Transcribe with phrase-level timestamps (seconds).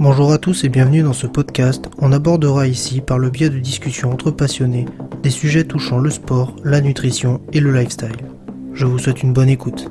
[0.00, 1.88] Bonjour à tous et bienvenue dans ce podcast.
[1.98, 4.84] On abordera ici, par le biais de discussions entre passionnés,
[5.24, 8.16] des sujets touchant le sport, la nutrition et le lifestyle.
[8.72, 9.90] Je vous souhaite une bonne écoute.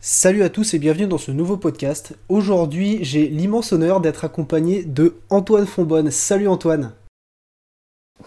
[0.00, 2.14] Salut à tous et bienvenue dans ce nouveau podcast.
[2.28, 6.10] Aujourd'hui, j'ai l'immense honneur d'être accompagné de Antoine Fonbonne.
[6.10, 6.92] Salut Antoine.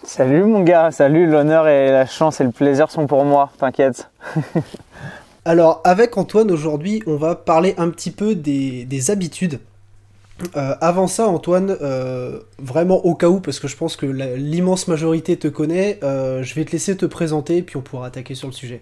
[0.02, 4.10] Salut mon gars, salut, l'honneur et la chance et le plaisir sont pour moi, t'inquiète.
[5.46, 9.60] Alors avec Antoine aujourd'hui on va parler un petit peu des, habitudes.
[10.58, 14.88] Euh, avant ça Antoine, euh, vraiment au cas où, parce que je pense que l'immense
[14.88, 18.48] majorité te connaît, euh, je vais te laisser te présenter puis on pourra attaquer sur
[18.48, 18.82] le sujet.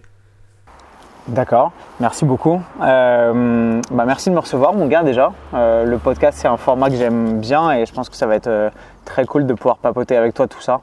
[1.27, 1.71] D'accord,
[2.01, 2.59] merci beaucoup.
[2.79, 5.31] Bah merci de me recevoir, mon gars, déjà.
[5.53, 8.71] Le podcast, c'est un format que j'aime bien et je pense que ça va être
[9.05, 10.81] très cool de pouvoir papoter avec toi tout ça.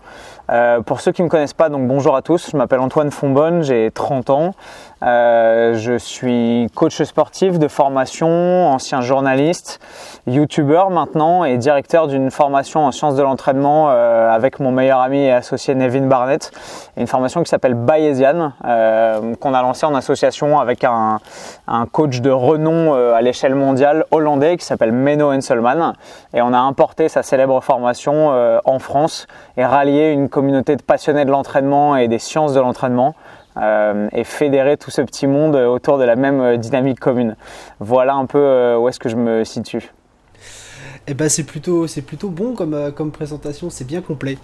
[0.87, 2.53] pour ceux qui ne me connaissent pas, donc bonjour à tous.
[2.53, 4.55] Je m'appelle Antoine Fonbonne, j'ai 30 ans.
[5.03, 9.81] Je suis coach sportif de formation, ancien journaliste,
[10.27, 15.33] youtubeur maintenant et directeur d'une formation en sciences de l'entraînement avec mon meilleur ami et
[15.33, 16.51] associé Nevin Barnett.
[16.97, 21.21] Une formation qui s'appelle Bayesian, qu'on a lancée en association avec un,
[21.93, 25.95] coach de renom euh, à l'échelle mondiale hollandais qui s'appelle Menno Henselman.
[26.35, 29.27] Et on a importé sa célèbre formation euh, en France
[29.57, 33.15] et rallié une communauté de passionnés de l'entraînement et des sciences de l'entraînement.
[33.57, 37.37] Euh, et fédérer tout ce petit monde autour de la même dynamique commune.
[37.81, 39.91] Voilà un peu où est-ce que je me situe.
[41.09, 44.39] Eh ben c'est plutôt, c'est plutôt bon comme, comme présentation, c'est bien complet.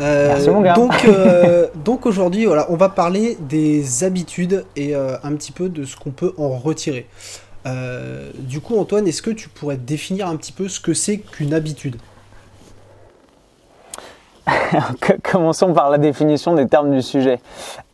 [0.00, 5.52] Euh, donc, euh, donc aujourd'hui, voilà, on va parler des habitudes et euh, un petit
[5.52, 7.06] peu de ce qu'on peut en retirer.
[8.38, 11.54] du coup, Antoine, est-ce que tu pourrais définir un petit peu ce que c'est qu'une
[11.54, 11.96] habitude?
[15.32, 17.40] Commençons par la définition des termes du sujet.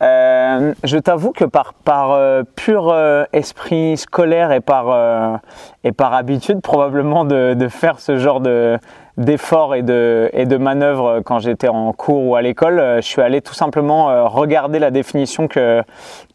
[0.01, 2.17] je t'avoue que par, par
[2.55, 2.95] pur
[3.31, 5.39] esprit scolaire et par,
[5.83, 8.77] et par habitude probablement de, de faire ce genre de,
[9.17, 13.07] d'efforts et de, et de manœuvres quand j'étais en cours ou à l'école, euh, je
[13.07, 15.83] suis allé tout simplement euh, regarder la définition que,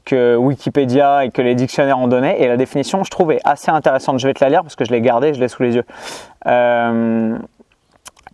[0.04, 2.42] que Wikipédia et que les dictionnaires ont donné.
[2.42, 4.18] Et la définition, je trouvais assez intéressante.
[4.18, 5.84] Je vais te la lire parce que je l'ai gardée, je l'ai sous les yeux.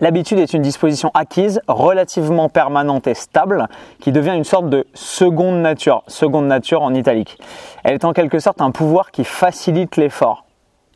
[0.03, 3.69] L'habitude est une disposition acquise, relativement permanente et stable,
[4.01, 7.39] qui devient une sorte de seconde nature, seconde nature en italique.
[7.85, 10.45] Elle est en quelque sorte un pouvoir qui facilite l'effort.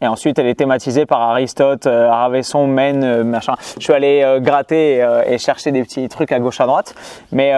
[0.01, 3.55] Et ensuite, elle est thématisée par Aristote, euh, Ravesson, Maine, euh, machin.
[3.79, 6.97] Je suis allé euh, gratter et chercher des petits trucs à gauche à droite.
[7.31, 7.53] Mais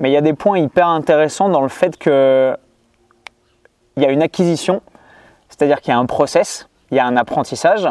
[0.00, 2.56] mais il y a des points hyper intéressants dans le fait que
[3.98, 4.80] il y a une acquisition,
[5.50, 7.88] c'est-à-dire qu'il y a un process, il y a un apprentissage,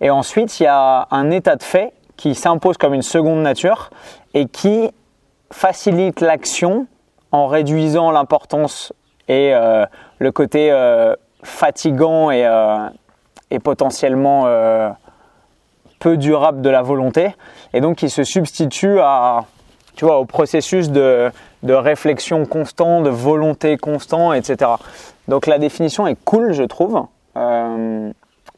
[0.00, 3.90] et ensuite il y a un état de fait qui s'impose comme une seconde nature
[4.34, 4.90] et qui
[5.50, 6.86] facilite l'action
[7.32, 8.92] en réduisant l'importance
[9.28, 9.52] et
[10.18, 10.70] le côté
[11.44, 12.88] fatigant et, euh,
[13.62, 14.90] potentiellement euh,
[16.00, 17.36] peu durable de la volonté,
[17.72, 19.44] et donc qui se substitue à,
[19.94, 21.30] tu au processus de,
[21.62, 24.72] réflexion constant, de volonté constant, etc.
[25.28, 27.06] Donc la définition est cool, je trouve.
[27.36, 28.12] Euh,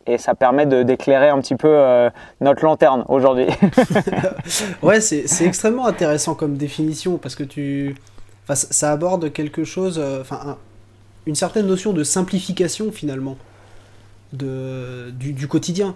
[0.07, 2.09] et ça permet d'éclairer un petit peu
[2.41, 3.47] notre lanterne aujourd'hui.
[4.83, 7.97] ouais, c'est extrêmement intéressant comme définition parce que tu,
[8.55, 10.57] ça aborde quelque chose, enfin
[11.27, 13.37] une certaine notion de simplification finalement
[14.33, 15.95] de, du, quotidien.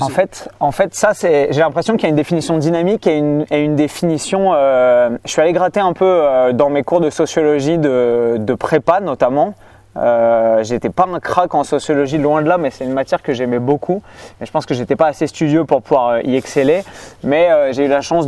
[0.00, 3.18] en, fait, en fait, ça, c'est, j'ai l'impression qu'il y a une définition dynamique et
[3.18, 4.52] une, et une définition.
[4.54, 8.54] Euh, je suis allé gratter un peu euh, dans mes cours de sociologie de, de
[8.54, 9.54] prépa notamment.
[9.96, 13.32] Euh, j'étais pas un crack en sociologie loin de là, mais c'est une matière que
[13.32, 14.02] j'aimais beaucoup.
[14.40, 16.82] Et je pense que j'étais pas assez studieux pour pouvoir y exceller.
[17.22, 18.26] Mais j'ai eu la chance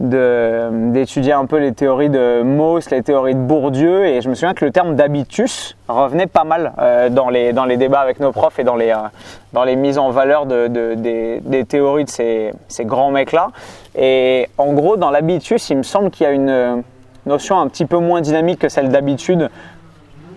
[0.00, 4.54] d'étudier un peu les théories de Mauss, les théories de Bourdieu, et je me souviens
[4.54, 8.64] que le terme d'habitus revenait pas mal euh, dans, les, débats avec nos profs et
[8.64, 10.94] dans les, euh, mises en valeur de, de,
[11.40, 13.50] des, théories de ces grands mecs-là.
[13.96, 16.82] Et en gros, dans l'habitus, il me semble qu'il y a une
[17.26, 19.48] notion un petit peu moins dynamique que celle d'habitude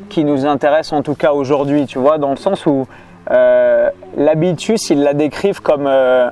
[0.07, 2.87] qui nous intéresse en tout cas aujourd'hui, tu vois, dans le sens où
[3.31, 6.29] euh, l'habitus, ils la décrivent comme euh,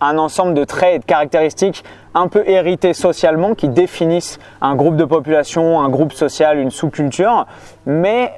[0.00, 1.84] un ensemble de traits et de caractéristiques
[2.14, 7.46] un peu hérités socialement qui définissent un groupe de population, un groupe social, une sous-culture,
[7.86, 8.32] mais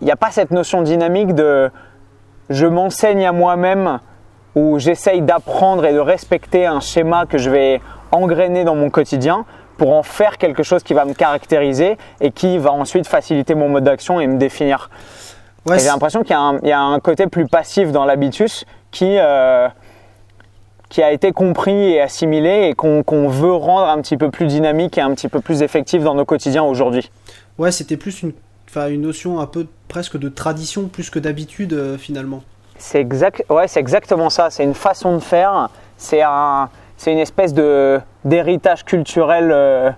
[0.00, 1.70] il n'y a pas cette notion dynamique de
[2.50, 4.00] je m'enseigne à moi-même
[4.54, 7.80] ou j'essaye d'apprendre et de respecter un schéma que je vais
[8.12, 9.44] engrainer dans mon quotidien
[9.76, 13.68] pour en faire quelque chose qui va me caractériser et qui va ensuite faciliter mon
[13.68, 14.90] mode d'action et me définir.
[15.66, 19.68] j'ai l'impression qu'il y, a un côté plus passif dans l'habitus qui, euh,
[20.88, 24.98] qui a été compris et assimilé et qu'on veut rendre un petit peu plus dynamique
[24.98, 27.10] et un petit peu plus effectif dans nos quotidiens aujourd'hui.
[27.58, 28.32] Ouais, c'était plus une,
[28.76, 32.42] une notion un peu presque de tradition plus que d'habitude finalement.
[32.76, 34.50] C'est exact, ouais, c'est exactement ça.
[34.50, 35.68] C'est une façon de faire.
[35.96, 39.94] C'est un, c'est une espèce de d'héritage culturel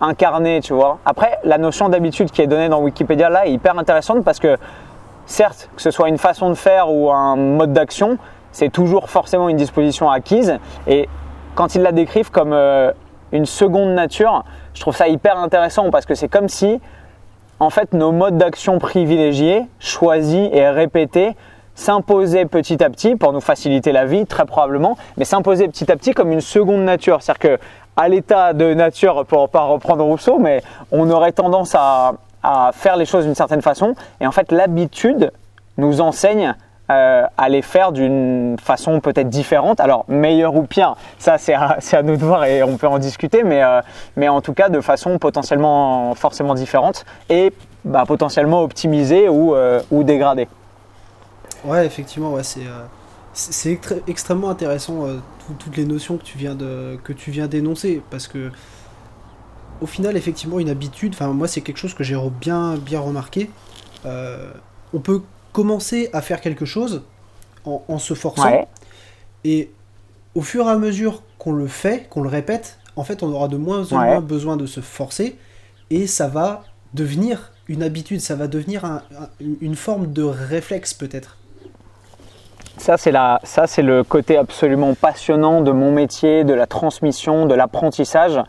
[0.00, 0.98] incarné, tu vois.
[1.04, 4.56] Après, la notion d'habitude qui est donnée dans Wikipédia là est hyper intéressante parce que
[5.26, 8.18] certes, que ce soit une façon de faire ou un mode d'action,
[8.52, 10.58] c'est toujours forcément une disposition acquise.
[10.86, 11.08] Et
[11.54, 12.92] quand ils la décrivent comme euh,
[13.32, 14.44] une seconde nature,
[14.74, 16.80] je trouve ça hyper intéressant parce que c'est comme si,
[17.58, 21.36] en fait, nos modes d'action privilégiés, choisis et répétés,
[21.74, 25.96] s'imposaient petit à petit pour nous faciliter la vie, très probablement, mais s'imposaient petit à
[25.96, 27.22] petit comme une seconde nature.
[27.22, 27.64] C'est-à-dire que
[27.96, 32.96] à l'état de nature, pour pas reprendre Rousseau, mais on aurait tendance à, à faire
[32.96, 33.94] les choses d'une certaine façon.
[34.20, 35.30] Et en fait, l'habitude
[35.76, 36.54] nous enseigne
[36.90, 39.80] euh, à les faire d'une façon peut-être différente.
[39.80, 42.98] Alors, meilleure ou pire, ça c'est à, à, nous de voir et on peut en
[42.98, 43.80] discuter, mais, euh,
[44.16, 47.54] mais en tout cas de façon potentiellement forcément différente et
[47.86, 50.46] bah, potentiellement optimisée ou, euh, ou dégradée.
[51.64, 52.66] Ouais, effectivement, ouais, c'est
[53.32, 55.06] c'est extrêmement intéressant
[55.58, 58.50] toutes les notions que tu viens de que tu viens d'énoncer parce que
[59.80, 63.50] au final, effectivement, une habitude, enfin, moi, c'est quelque chose que j'ai bien, bien remarqué.
[64.06, 64.50] Euh,
[64.92, 65.22] on peut
[65.52, 67.02] commencer à faire quelque chose
[67.64, 68.66] en, se forçant.
[69.44, 69.70] Et
[70.34, 73.48] au fur et à mesure qu'on le fait, qu'on le répète, en fait, on aura
[73.48, 75.36] de moins en moins besoin de se forcer.
[75.90, 79.02] Et ça va devenir une habitude, ça va devenir
[79.40, 81.38] une forme de réflexe, peut-être.
[82.76, 83.12] Ça, c'est
[83.44, 88.40] ça, c'est le côté absolument passionnant de mon métier, de la transmission, de l'apprentissage.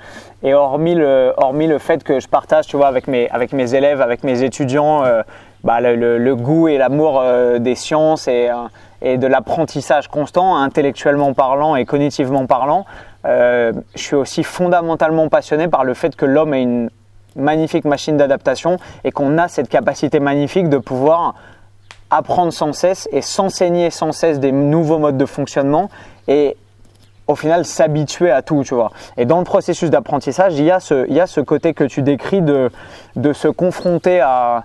[0.43, 3.75] Et hormis le, hormis le fait que je partage, tu vois, avec mes, avec mes
[3.75, 5.21] élèves, avec mes étudiants, euh,
[5.63, 8.67] bah, le, goût et l'amour euh, des sciences et, euh,
[9.01, 12.85] et de l'apprentissage constant, intellectuellement parlant et cognitivement parlant,
[13.23, 16.89] je suis aussi fondamentalement passionné par le fait que l'homme est une
[17.35, 21.35] magnifique machine d'adaptation et qu'on a cette capacité magnifique de pouvoir
[22.09, 25.89] apprendre sans cesse et s'enseigner sans cesse des nouveaux modes de fonctionnement
[26.27, 26.55] et
[27.27, 28.91] au final s'habituer à tout, tu vois.
[29.17, 31.83] Et dans le processus d'apprentissage, il, y a ce, il y a ce côté que
[31.83, 32.71] tu décris de,
[33.15, 34.63] de se confronter à,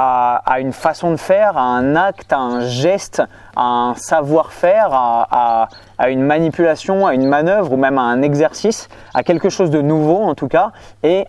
[0.00, 3.22] à, une façon de faire, à un acte, à un geste,
[3.56, 8.88] à un savoir-faire, à, à, une manipulation, à une manœuvre ou même à un exercice,
[9.12, 10.70] à quelque chose de nouveau en tout cas,
[11.02, 11.26] et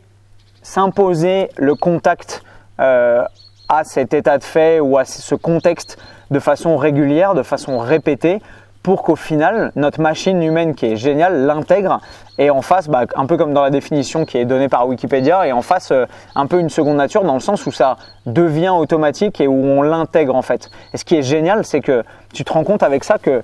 [0.61, 2.43] s'imposer le contact
[2.79, 3.23] euh,
[3.69, 5.97] à cet état de fait ou à ce contexte
[6.31, 8.41] de façon régulière, de façon répétée,
[8.83, 11.99] pour qu'au final, notre machine humaine qui est géniale l'intègre
[12.37, 15.45] et en face, bah, un peu comme dans la définition qui est donnée par Wikipédia,
[15.45, 16.05] et en face euh,
[16.35, 19.81] un peu une seconde nature dans le sens où ça devient automatique et où on
[19.81, 20.71] l'intègre en fait.
[20.93, 23.43] Et ce qui est génial, c'est que tu te rends compte avec ça que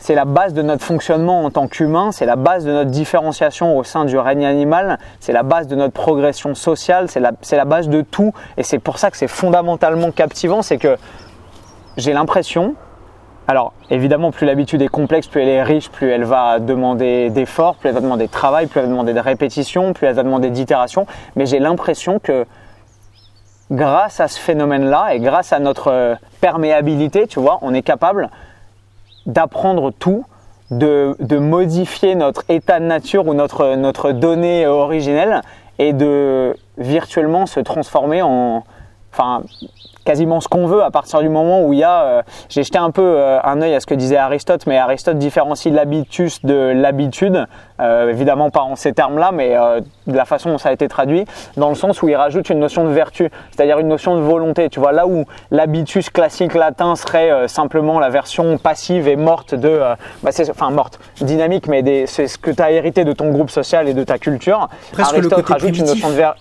[0.00, 3.76] c'est la base de notre fonctionnement en tant qu'humain, c'est la base de notre différenciation
[3.76, 7.88] au sein du règne animal, c'est la base de notre progression sociale, c'est la, base
[7.88, 8.32] de tout.
[8.56, 10.96] Et c'est pour ça que c'est fondamentalement captivant, c'est que
[11.98, 12.74] j'ai l'impression,
[13.46, 17.76] alors évidemment plus l'habitude est complexe, plus elle est riche, plus elle va demander d'efforts,
[17.76, 20.22] plus elle va demander de travail, plus elle va demander de répétition, plus elle va
[20.22, 21.06] demander d'itération,
[21.36, 22.46] mais j'ai l'impression que
[23.70, 28.30] grâce à ce phénomène-là et grâce à notre perméabilité, tu vois, on est capable
[29.26, 30.24] d'apprendre tout,
[30.70, 35.42] de, de, modifier notre état de nature ou notre, notre donnée originelle
[35.78, 38.64] et de virtuellement se transformer en,
[39.12, 39.42] enfin,
[40.04, 42.02] quasiment ce qu'on veut à partir du moment où il y a.
[42.02, 45.18] Euh, j'ai jeté un peu euh, un œil à ce que disait Aristote, mais Aristote
[45.18, 47.46] différencie l'habitus de l'habitude,
[47.80, 49.54] euh, évidemment pas en ces termes-là, mais
[50.06, 51.24] de la façon dont ça a été traduit,
[51.56, 54.68] dans le sens où il rajoute une notion de vertu, c'est-à-dire une notion de volonté.
[54.68, 59.80] Tu vois, là où l'habitus classique latin serait simplement la version passive et morte de.
[60.22, 63.88] Bah enfin, morte, dynamique, mais c'est ce que tu as hérité de ton groupe social
[63.88, 64.68] et de ta culture.
[64.92, 66.40] Presque Aristote rajoute une notion de vertu.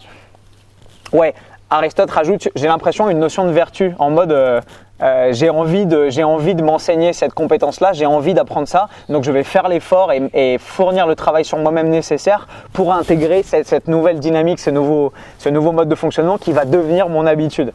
[1.12, 1.34] Ouais,
[1.72, 4.60] Aristote rajoute, j'ai l'impression, une notion de vertu en mode euh,
[5.02, 9.24] euh, j'ai envie de, j'ai envie de m'enseigner cette compétence-là, j'ai envie d'apprendre ça, donc
[9.24, 14.20] je vais faire l'effort et, fournir le travail sur moi-même nécessaire pour intégrer cette, nouvelle
[14.20, 17.72] dynamique, ce nouveau, ce nouveau mode de fonctionnement qui va devenir mon habitude.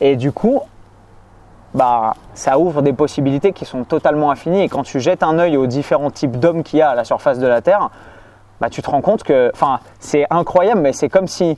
[0.00, 0.60] Et du coup,
[1.74, 4.62] bah, ça ouvre des possibilités qui sont totalement infinies.
[4.62, 7.04] Et quand tu jettes un œil aux différents types d'hommes qu'il y a à la
[7.04, 7.90] surface de la Terre,
[8.60, 11.56] bah, tu te rends compte que, enfin, c'est incroyable, mais c'est comme si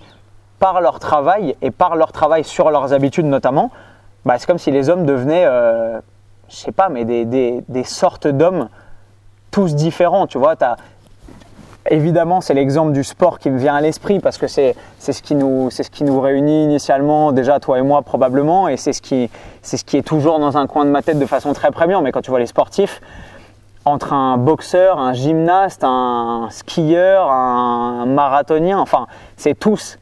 [0.65, 3.71] par leur travail et par leur travail sur leurs habitudes notamment,
[4.25, 6.01] bah, c'est comme si les hommes devenaient, euh,
[6.49, 8.71] je sais pas, mais des, sortes d'hommes
[9.51, 10.27] tous différents.
[10.27, 10.55] Tu vois,
[11.91, 15.35] évidemment, c'est l'exemple du sport qui me vient à l'esprit parce que c'est ce, qui
[15.35, 19.29] nous, ce qui nous réunit initialement, déjà toi et moi probablement, et c'est ce, qui,
[19.61, 22.05] ce qui est toujours dans un coin de ma tête de façon très prégnante.
[22.05, 23.03] Mais quand tu vois les sportifs,
[23.85, 29.99] entre un boxeur, un gymnaste, un skieur, un marathonien, enfin, c'est tous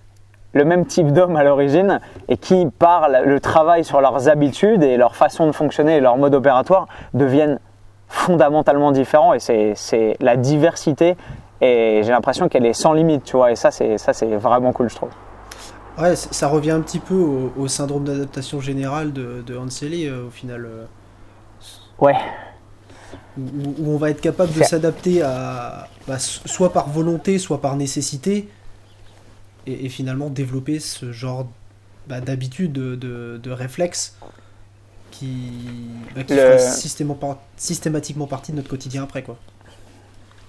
[0.52, 4.96] le même type d'homme à l'origine et qui, par le travail sur leurs habitudes et
[4.96, 7.58] leur façon de fonctionner et leur mode opératoire, deviennent
[8.08, 9.34] fondamentalement différents.
[9.34, 9.38] Et
[9.74, 11.16] c'est la diversité
[11.62, 13.52] et j'ai l'impression qu'elle est sans limite, tu vois.
[13.52, 15.10] Et ça, c'est vraiment cool, je trouve.
[15.96, 20.30] Ouais, ça revient un petit peu au, syndrome d'adaptation générale de, de Hanseli, euh, au
[20.30, 20.64] final.
[20.64, 20.84] Euh.
[22.00, 22.16] ouais.
[23.38, 28.48] Où, on va être capable de s'adapter à, bah, soit par volonté, soit par nécessité,
[29.66, 31.46] et, finalement développer ce genre
[32.08, 32.96] bah, d'habitude, de,
[33.42, 34.16] de, réflexe
[35.10, 35.52] qui,
[36.14, 36.58] bah, qui fera
[37.56, 39.22] systématiquement partie de notre quotidien après.
[39.22, 39.36] quoi.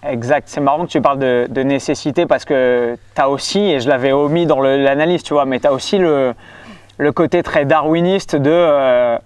[0.05, 0.50] Exact.
[0.50, 4.12] C'est marrant que tu parles de, nécessité parce que tu as aussi, et je l'avais
[4.12, 6.34] omis dans l'analyse, tu vois, mais tu as aussi le,
[6.98, 9.17] le, côté très darwiniste de euh,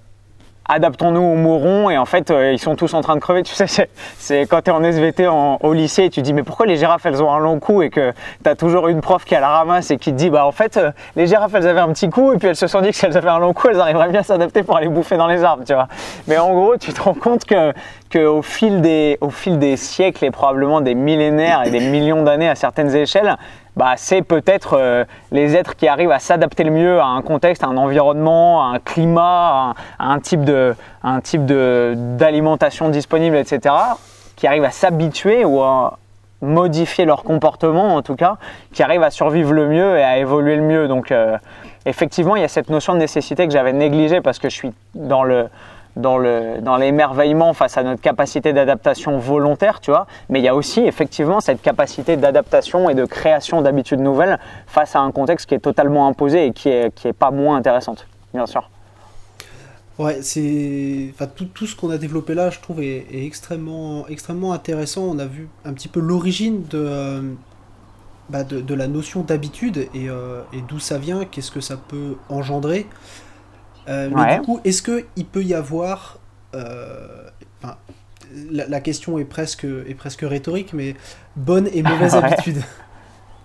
[0.67, 3.43] adaptons-nous ou mourons et en fait euh, ils sont tous en train de crever.
[3.47, 6.77] Tu sais c'est quand tu en SVT au lycée et tu dis mais pourquoi les
[6.77, 8.11] girafes elles ont un long cou et que
[8.43, 10.51] tu as toujours une prof qui a la ramasse et qui te dit bah en
[10.51, 12.89] fait euh, les girafes elles avaient un petit cou et puis elles se sont dit
[12.89, 15.17] que si elles avaient un long cou elles arriveraient bien à s'adapter pour aller bouffer
[15.17, 15.87] dans les arbres tu vois.
[16.27, 17.73] Mais en gros tu te rends compte que,
[18.09, 22.23] que au, fil des, au fil des siècles et probablement des millénaires et des millions
[22.23, 23.37] d'années à certaines échelles
[23.77, 27.63] bah, c'est peut-être euh, les êtres qui arrivent à s'adapter le mieux à un contexte,
[27.63, 33.75] à un environnement, à un climat, à, un type de, un type d'alimentation disponible, etc.,
[34.35, 35.99] qui arrivent à s'habituer ou à
[36.41, 38.37] modifier leur comportement, en tout cas,
[38.73, 40.87] qui arrivent à survivre le mieux et à évoluer le mieux.
[40.87, 41.37] Donc, euh,
[41.85, 44.73] effectivement, il y a cette notion de nécessité que j'avais négligée parce que je suis
[44.95, 45.49] dans le
[45.97, 50.07] dans, le, dans l'émerveillement face à notre capacité d'adaptation volontaire, tu vois.
[50.29, 54.95] Mais il y a aussi effectivement cette capacité d'adaptation et de création d'habitudes nouvelles face
[54.95, 58.07] à un contexte qui est totalement imposé et qui est, qui est pas moins intéressante,
[58.33, 58.69] bien sûr.
[59.99, 61.11] Ouais, c'est,
[61.55, 65.03] tout, ce qu'on a développé là, je trouve, est, extrêmement, extrêmement intéressant.
[65.03, 67.21] On a vu un petit peu l'origine de, euh,
[68.29, 72.85] bah de, la notion d'habitude euh, et d'où ça vient, qu'est-ce que ça peut engendrer.
[73.87, 76.17] Euh, mais du coup, est-ce qu'il peut y avoir.
[76.55, 77.23] Euh,
[78.51, 80.95] la, question est presque, est presque rhétorique, mais
[81.35, 82.61] bonne et mauvaise habitude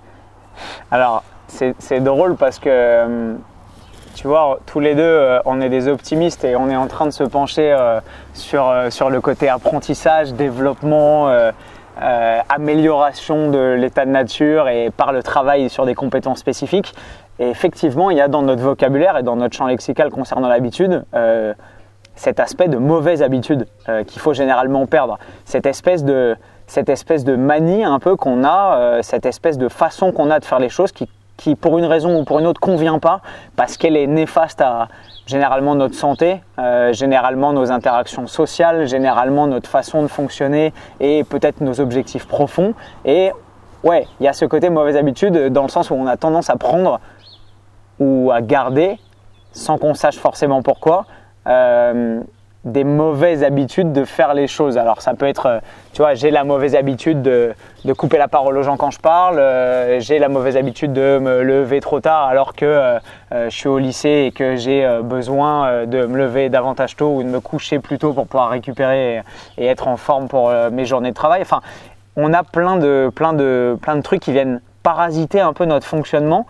[0.90, 2.68] Alors, c'est drôle parce que.
[2.68, 3.34] Euh,
[4.14, 7.12] tu vois, tous les deux, on est des optimistes et on est en train de
[7.12, 7.75] se pencher
[8.34, 11.32] sur, sur le côté apprentissage, développement,
[11.99, 16.94] amélioration de l'état de nature et par le travail sur des compétences spécifiques.
[17.38, 21.04] Et effectivement, il y a dans notre vocabulaire et dans notre champ lexical concernant l'habitude
[21.14, 21.54] euh,
[22.14, 25.18] cet aspect de mauvaise habitude euh, qu'il faut généralement perdre.
[25.44, 26.37] Cette espèce de,
[27.37, 30.68] manie un peu qu'on a, euh, cette espèce de façon qu'on a de faire les
[30.68, 33.22] choses qui, qui, pour une raison ou pour une autre, convient pas
[33.56, 34.88] parce qu'elle est néfaste à
[35.26, 36.40] généralement notre santé,
[36.90, 42.74] généralement nos interactions sociales, généralement notre façon de fonctionner et peut-être nos objectifs profonds.
[43.04, 43.32] Et
[43.84, 46.50] ouais, il y a ce côté mauvaise habitude dans le sens où on a tendance
[46.50, 47.00] à prendre
[47.98, 48.98] ou à garder,
[49.52, 51.06] sans qu'on sache forcément pourquoi,
[51.46, 52.20] euh,
[52.64, 54.78] des mauvaises habitudes de faire les choses.
[54.78, 55.59] Alors ça peut être, euh,
[55.92, 57.54] tu vois, j'ai la mauvaise habitude de,
[57.97, 61.42] couper la parole aux gens quand je parle, euh, j'ai la mauvaise habitude de me
[61.42, 62.99] lever trop tard alors que
[63.33, 67.28] je suis au lycée et que j'ai besoin de me lever davantage tôt ou de
[67.28, 69.23] me coucher plus tôt pour pouvoir récupérer
[69.59, 71.42] et, être en forme pour mes journées de travail.
[71.42, 71.61] Enfin,
[72.16, 75.87] on a plein de, plein, de, plein de trucs qui viennent parasiter un peu notre
[75.87, 76.47] fonctionnement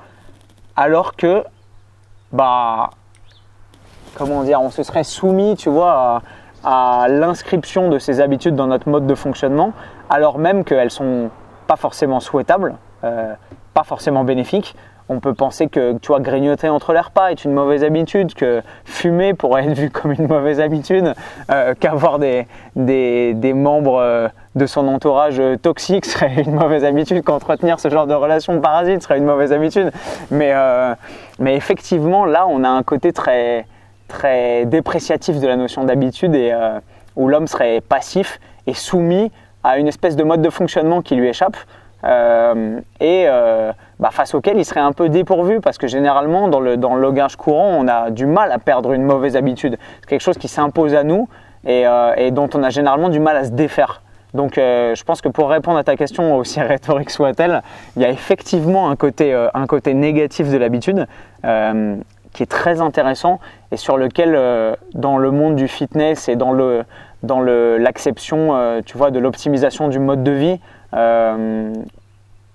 [0.77, 1.45] alors que,
[2.33, 2.91] bah,
[4.17, 6.23] comment dire, on se serait soumis, tu vois,
[6.65, 9.73] à, l'inscription de ces habitudes dans notre mode de fonctionnement,
[10.11, 11.31] alors même qu'elles sont
[11.67, 13.35] pas forcément souhaitables, euh,
[13.75, 14.75] pas forcément bénéfiques.
[15.09, 18.63] On peut penser que tu vois, grignoter entre les repas est une mauvaise habitude, que
[18.85, 21.15] fumer pourrait être vu comme une mauvaise habitude,
[21.51, 22.47] euh, qu'avoir des,
[23.53, 28.61] membres euh, de son entourage toxique serait une mauvaise habitude, qu'entretenir ce genre de relation
[28.61, 29.91] parasite serait une mauvaise habitude.
[30.31, 30.55] Mais,
[31.41, 33.67] mais effectivement, là, on a un côté très,
[34.13, 36.55] très dépréciatif de la notion d'habitude et
[37.17, 39.31] où l'homme serait passif et soumis
[39.65, 41.57] à une espèce de mode de fonctionnement qui lui échappe.
[42.05, 46.59] Euh, et euh, bah, face auquel il serait un peu dépourvu parce que généralement dans
[46.59, 49.79] le, dans le logage courant on a du mal à perdre une mauvaise habitude.
[50.01, 51.29] C'est quelque chose qui s'impose à nous
[51.65, 54.03] et, euh, et, dont on a généralement du mal à se défaire.
[54.35, 57.63] Donc je pense que pour répondre à ta question, aussi rhétorique soit-elle,
[57.97, 61.07] il y a effectivement un côté, un côté négatif de l'habitude
[62.33, 64.39] qui est très intéressant et sur lequel
[64.95, 66.85] dans le monde du fitness et dans le
[67.23, 70.59] dans l'acception tu vois de l'optimisation du mode de vie
[70.95, 71.73] euh,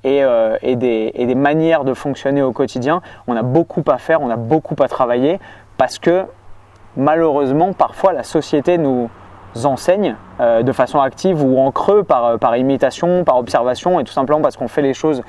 [0.05, 3.01] euh, et, des, manières de fonctionner au quotidien.
[3.27, 5.39] On a beaucoup à faire, on a beaucoup à travailler
[5.77, 6.23] parce que
[6.95, 9.09] malheureusement, parfois la société nous
[9.63, 14.13] enseigne euh, de façon active ou en creux par, par imitation, par observation et tout
[14.13, 15.23] simplement parce qu'on fait les choses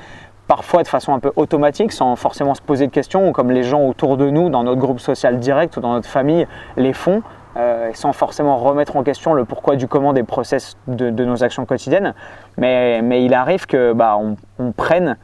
[0.49, 3.61] parfois de façon un peu automatique, sans forcément se poser de questions, ou comme les
[3.61, 7.21] gens autour de nous, dans notre groupe social direct ou dans notre famille, les font,
[7.55, 11.67] euh, sans forcément remettre en question le pourquoi du comment des process de, nos actions
[11.67, 12.15] quotidiennes.
[12.57, 14.17] Mais, il arrive que bah,
[14.57, 15.17] on, prenne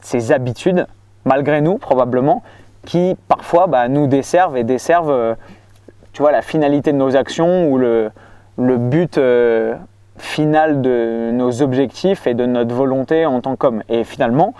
[0.00, 0.86] ces habitudes,
[1.26, 2.42] malgré nous probablement,
[2.86, 5.34] qui parfois bah, nous desservent et desservent euh,
[6.14, 8.10] tu vois, la finalité de nos actions ou le,
[8.56, 9.74] le but euh,
[10.18, 13.82] final de nos objectifs et de notre volonté en tant qu'homme.
[13.88, 14.54] Et finalement,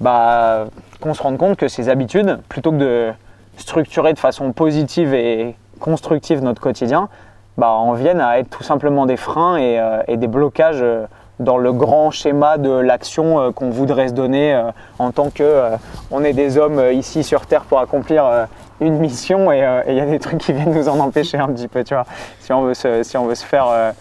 [0.00, 0.66] bah,
[1.00, 3.12] qu'on se rende compte que ces habitudes, plutôt que de
[3.56, 7.08] structurer de façon positive et constructive notre quotidien,
[7.56, 11.06] bah, en viennent à être tout simplement des freins et, euh, des blocages euh,
[11.40, 14.60] dans le grand schéma de l'action euh, qu'on voudrait se donner
[14.98, 15.72] en tant que
[16.10, 18.46] on est des hommes ici sur Terre pour accomplir
[18.80, 21.68] une mission et il y a des trucs qui viennent nous en empêcher un petit
[21.68, 22.06] peu, tu vois.
[22.40, 23.92] Si on veut si on veut se faire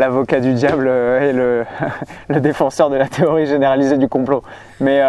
[0.00, 1.32] l'avocat du diable et
[2.28, 4.42] le, défenseur de la théorie généralisée du complot.
[4.80, 5.00] Mais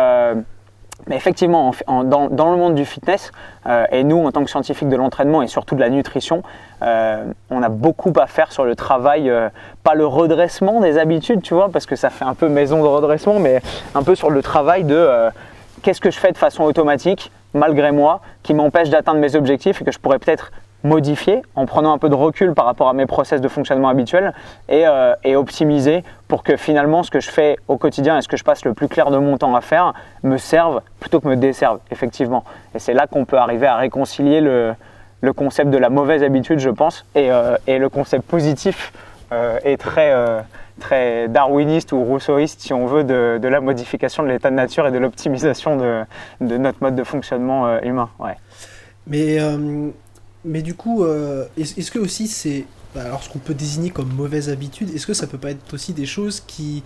[1.07, 3.31] mais effectivement, dans, le monde du fitness,
[3.65, 6.43] euh, et nous en tant que scientifiques de l'entraînement et surtout de la nutrition,
[6.83, 9.49] euh, on a beaucoup à faire sur le travail, euh,
[9.83, 12.87] pas le redressement des habitudes, tu vois, parce que ça fait un peu maison de
[12.87, 13.61] redressement, mais
[13.95, 15.09] un peu sur le travail de
[15.81, 19.85] qu'est-ce que je fais de façon automatique, malgré moi, qui m'empêche d'atteindre mes objectifs et
[19.85, 20.51] que je pourrais peut-être
[20.83, 24.33] modifier en prenant un peu de recul par rapport à mes process de fonctionnement habituels
[24.69, 28.27] et, euh, et, optimiser pour que finalement ce que je fais au quotidien et ce
[28.27, 31.27] que je passe le plus clair de mon temps à faire me serve plutôt que
[31.27, 32.43] me desserve, effectivement.
[32.75, 34.73] Et c'est là qu'on peut arriver à réconcilier le,
[35.21, 38.91] le, concept de la mauvaise habitude, je pense, et, euh, et le concept positif
[39.31, 40.13] euh, et très,
[40.79, 44.87] très darwiniste ou rousseauiste, si on veut, de, de la modification de l'état de nature
[44.87, 46.01] et de l'optimisation de,
[46.41, 48.09] de, notre mode de fonctionnement humain.
[48.19, 48.35] Ouais.
[49.07, 49.37] Mais
[50.43, 52.65] mais du coup, euh, est-ce que aussi c'est.
[52.95, 55.73] Bah, alors, ce qu'on peut désigner comme mauvaise habitude, est-ce que ça peut pas être
[55.73, 56.83] aussi des choses qui.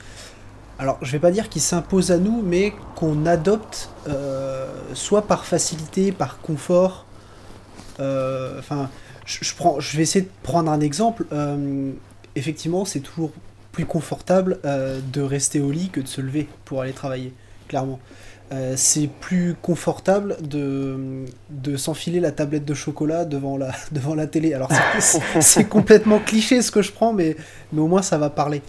[0.78, 5.46] Alors, je vais pas dire qui s'imposent à nous, mais qu'on adopte euh, soit par
[5.46, 7.06] facilité, par confort.
[8.02, 8.90] Euh, enfin,
[9.26, 11.26] je vais essayer de prendre un exemple.
[12.36, 13.32] effectivement, c'est toujours
[13.72, 17.34] plus confortable de rester au lit que de se lever pour aller travailler,
[17.70, 18.00] clairement.
[18.52, 24.28] Euh, c'est plus confortable de, de s'enfiler la tablette de chocolat devant la, devant la
[24.28, 24.54] télé.
[24.54, 27.36] Alors c'est complètement cliché ce que je prends, mais,
[27.74, 28.62] mais au moins ça va parler.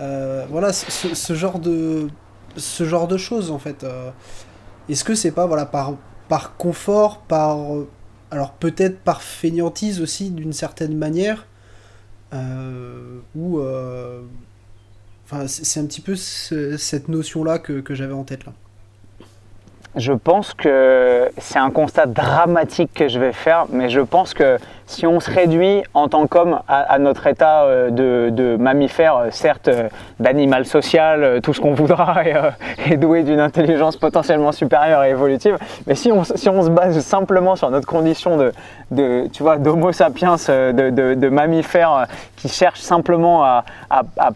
[0.00, 2.08] Euh, voilà, ce, genre de,
[2.56, 3.84] ce genre de choses en fait.
[3.84, 4.10] Euh,
[4.88, 5.94] est-ce que c'est pas voilà, par,
[6.28, 7.58] par confort, par...
[8.30, 11.46] Alors peut-être par fainéantise aussi d'une certaine manière,
[12.32, 13.60] ou...
[15.26, 18.54] Enfin, c'est un petit peu cette notion-là que, que j'avais en tête là
[19.96, 24.58] je pense que c'est un constat dramatique que je vais faire, mais je pense que
[24.88, 29.68] si on se réduit en tant qu'homme à, notre état euh, de, mammifère, euh, certes
[29.68, 32.16] euh, d'animal social, tout ce qu'on voudra,
[32.86, 36.98] et, doué d'une intelligence potentiellement supérieure et évolutive, mais si on, si on se base
[37.00, 38.36] simplement sur notre condition
[38.90, 43.64] de, tu vois, d'homo sapiens, de, de, mammifère qui cherche simplement à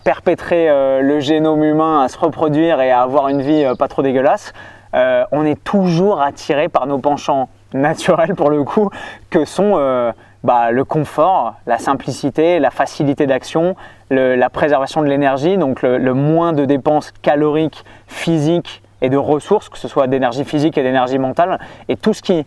[0.04, 0.68] perpétrer
[1.00, 4.52] le génome humain, à se reproduire et à avoir une vie pas trop dégueulasse,
[4.94, 8.90] euh, on est toujours attiré par nos penchants naturels pour le coup,
[9.31, 10.12] que sont euh,
[10.44, 13.76] bah, le confort, la simplicité, la facilité d'action,
[14.11, 19.78] la préservation de l'énergie, donc le, moins de dépenses caloriques, physiques et de ressources, que
[19.78, 22.44] ce soit d'énergie physique et d'énergie mentale, et tout ce qui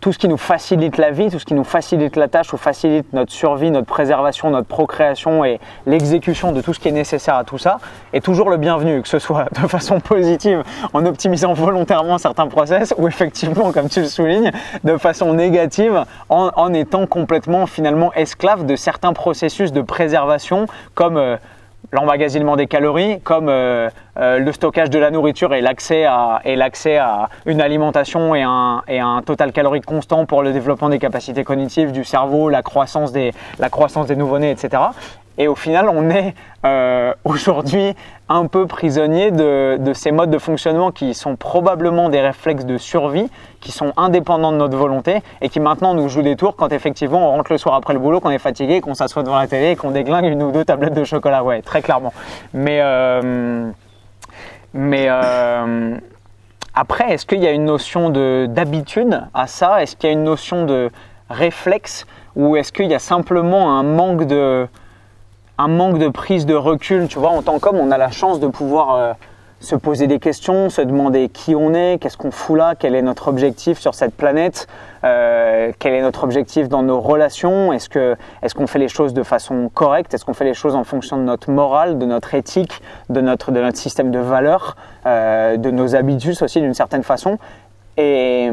[0.00, 2.58] tout ce qui nous facilite la vie, tout ce qui nous facilite la tâche ou
[2.58, 7.36] facilite notre survie, notre préservation, notre procréation et l'exécution de tout ce qui est nécessaire
[7.36, 7.78] à tout ça
[8.12, 12.94] est toujours le bienvenu, que ce soit de façon positive en optimisant volontairement certains process
[12.98, 14.52] ou effectivement, comme tu le soulignes,
[14.84, 21.36] de façon négative en, étant complètement finalement esclave de certains processus de préservation comme euh,
[21.94, 27.60] l'emmagasinement des calories, comme euh, euh, le stockage de la nourriture et l'accès à, une
[27.60, 32.02] alimentation et un, et un total calorique constant pour le développement des capacités cognitives du
[32.02, 34.82] cerveau, la croissance des, la croissance des nouveau-nés, etc.
[35.38, 37.94] Et au final, on est euh, aujourd'hui
[38.28, 43.28] un peu prisonnier de, ces modes de fonctionnement qui sont probablement des réflexes de survie,
[43.60, 47.28] qui sont indépendants de notre volonté et qui maintenant nous jouent des tours quand effectivement
[47.28, 49.72] on rentre le soir après le boulot, qu'on est fatigué, qu'on s'assoit devant la télé
[49.72, 51.44] et qu'on déglingue une ou deux tablettes de chocolat.
[51.44, 52.14] Ouais, très clairement.
[52.54, 53.70] Mais, euh,
[54.72, 55.96] mais euh,
[56.74, 59.82] après, est-ce qu'il y a une notion d'habitude à ça?
[59.82, 60.90] Est-ce qu'il y a une notion de
[61.28, 62.06] réflexe?
[62.36, 64.66] Ou est-ce qu'il y a simplement un manque de
[65.58, 67.08] un manque de prise de recul.
[67.08, 69.12] Tu vois, en tant qu'homme, on a la chance de pouvoir euh,
[69.60, 73.02] se poser des questions, se demander qui on est, qu'est-ce qu'on fout là, quel est
[73.02, 74.66] notre objectif sur cette planète,
[75.04, 77.88] euh, quel est notre objectif dans nos relations, est-ce
[78.54, 81.22] qu'on fait les choses de façon correcte, est-ce qu'on fait les choses en fonction de
[81.22, 85.96] notre morale, de notre éthique, de notre de notre système de valeurs, euh, de nos
[85.96, 87.38] habitudes aussi d'une certaine façon,
[87.96, 88.50] et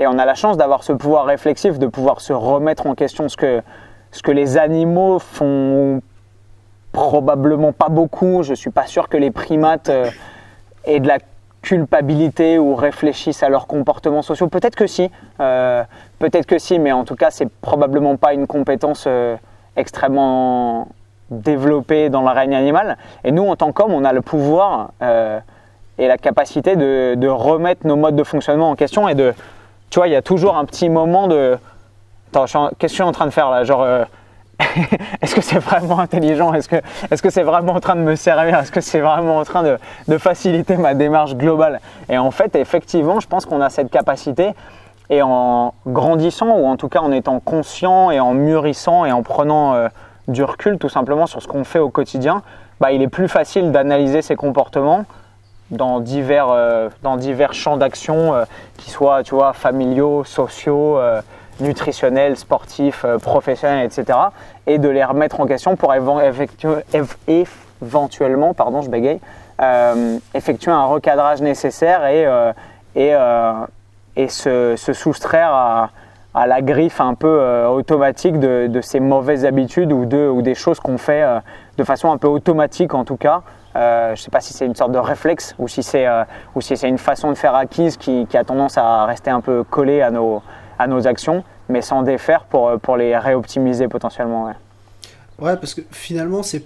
[0.00, 3.28] et on a la chance d'avoir ce pouvoir réflexif, de pouvoir se remettre en question
[3.28, 3.62] ce que
[4.12, 6.02] ce que les animaux font
[6.92, 8.42] probablement pas beaucoup.
[8.42, 10.10] Je suis pas sûr que les primates euh,
[10.84, 11.18] aient de la
[11.62, 14.48] culpabilité ou réfléchissent à leurs comportements sociaux.
[14.48, 15.84] Peut-être que si, euh,
[16.18, 19.36] peut-être que si, mais en tout cas, c'est probablement pas une compétence euh,
[19.76, 20.88] extrêmement
[21.30, 22.96] développée dans le règne animal.
[23.24, 27.86] Et nous, en tant qu'hommes, on a le pouvoir et la capacité de, de, remettre
[27.86, 29.32] nos modes de fonctionnement en question et de,
[29.90, 31.56] tu vois, il y a toujours un petit moment de,
[32.34, 33.86] attends, qu'est-ce que je suis en train de faire là, genre
[35.22, 36.52] est-ce que c'est vraiment intelligent?
[36.52, 36.68] Est-ce
[37.22, 38.58] que c'est vraiment en train de me servir?
[38.58, 41.80] Est-ce que c'est vraiment en train de, de, faciliter ma démarche globale?
[42.08, 44.52] Et en fait, effectivement, je pense qu'on a cette capacité.
[45.08, 49.24] Et en grandissant, ou en tout cas en étant conscient et en mûrissant et en
[49.24, 49.88] prenant euh,
[50.28, 52.42] du recul tout simplement sur ce qu'on fait au quotidien,
[52.78, 55.04] bah, il est plus facile d'analyser ses comportements
[55.72, 58.44] dans divers, euh, dans divers champs d'action, euh,
[58.76, 61.00] qui soient tu vois, familiaux, sociaux,
[61.60, 64.18] nutritionnels, sportifs, euh, professionnels, etc.
[64.66, 65.92] Et de les remettre en question pour
[67.82, 69.20] éventuellement, pardon, je bégaye,
[69.60, 72.52] euh, effectuer un recadrage nécessaire et, euh,
[72.96, 73.14] et,
[74.16, 75.90] et se, soustraire à,
[76.46, 80.98] la griffe un peu automatique de, ces mauvaises habitudes ou, de, ou des choses qu'on
[80.98, 81.24] fait
[81.76, 83.42] de façon un peu automatique en tout cas.
[83.74, 86.06] je ne sais pas si c'est une sorte de réflexe ou si c'est
[86.60, 90.02] si une façon de faire acquise qui, qui, a tendance à rester un peu collée
[90.02, 90.42] à nos,
[90.80, 94.46] à nos actions, mais sans défaire pour, euh, pour les réoptimiser potentiellement.
[94.46, 94.54] Ouais,
[95.38, 96.64] ouais parce que finalement, c'est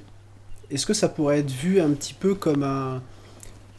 [0.71, 3.03] est-ce que ça pourrait être vu un petit peu comme un,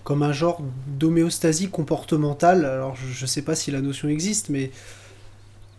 [0.04, 2.66] comme un genre d'homéostasie comportementale?
[2.66, 4.72] Alors, je ne sais pas si la notion existe, mais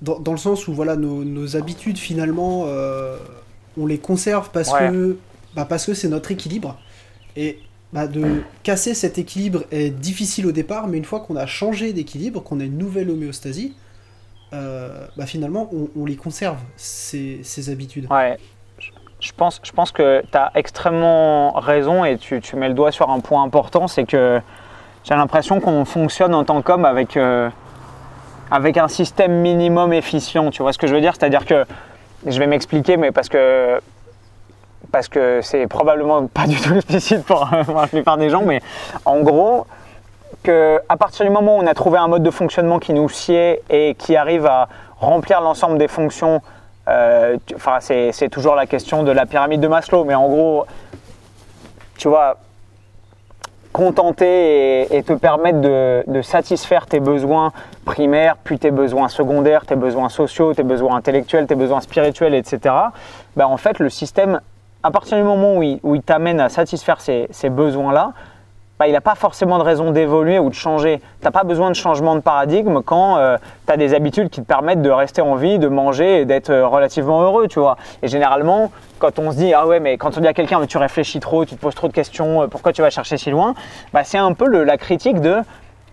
[0.01, 3.19] dans, dans le sens où voilà, nos, nos habitudes, finalement, euh,
[3.77, 5.19] on les conserve parce que
[5.55, 6.79] bah parce que c'est notre équilibre.
[7.37, 7.61] Et
[7.93, 11.93] bah, de casser cet équilibre est difficile au départ, mais une fois qu'on a changé
[11.93, 13.75] d'équilibre, qu'on a une nouvelle homéostasie,
[14.57, 18.07] euh, bah finalement, on, les conserve, ces, habitudes.
[18.11, 18.39] Ouais.
[19.21, 22.93] Je pense, je pense que tu as extrêmement raison et tu, tu, mets le doigt
[22.93, 24.41] sur un point important, c'est que
[25.05, 27.49] j'ai l'impression qu'on fonctionne en tant qu'homme avec, euh,
[28.51, 30.51] avec un système minimum efficient.
[30.51, 31.15] Tu vois ce que je veux dire?
[31.19, 31.65] C'est-à-dire que,
[32.27, 33.81] je vais m'expliquer, mais parce que
[34.93, 38.63] parce que c'est probablement pas du tout explicite pour, pour la plupart des gens, mais
[39.05, 39.67] en gros,
[40.49, 43.63] à partir du moment où on a trouvé un mode de fonctionnement qui nous sied
[43.71, 46.41] et qui arrive à remplir l'ensemble des fonctions,
[46.89, 47.37] euh,
[47.81, 50.67] c'est toujours la question de la pyramide de Maslow, mais en gros,
[51.99, 52.39] tu vois,
[53.73, 57.53] contenter et, te permettre de, satisfaire tes besoins
[57.85, 62.75] primaires, puis tes besoins secondaires, tes besoins sociaux, tes besoins intellectuels, tes besoins spirituels, etc.
[63.37, 64.41] Ben en fait, le système,
[64.83, 68.13] à partir du moment où il, t'amène à satisfaire ces besoins-là,
[68.79, 71.01] bah, il n'a pas forcément de raison d'évoluer ou de changer.
[71.21, 74.43] Tu n'as pas besoin de changement de paradigme quand euh, tu as des habitudes qui
[74.43, 77.77] te permettent de rester en vie, de manger et d'être euh, relativement heureux, tu vois.
[78.03, 80.79] Et généralement, quand on se dit, ah ouais, mais quand on dit à quelqu'un, tu
[80.79, 83.55] réfléchis trop, tu te poses trop de questions, euh, pourquoi tu vas chercher si loin,
[83.93, 85.39] bah, c'est un peu la critique de,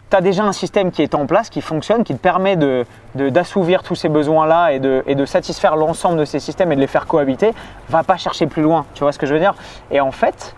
[0.09, 2.85] tu as déjà un système qui est en place, qui fonctionne, qui te permet de,
[3.15, 6.81] d'assouvir tous ces besoins-là et de, et de satisfaire l'ensemble de ces systèmes et de
[6.81, 7.51] les faire cohabiter,
[7.89, 9.55] va pas chercher plus loin, tu vois ce que je veux dire?
[9.89, 10.55] Et en fait,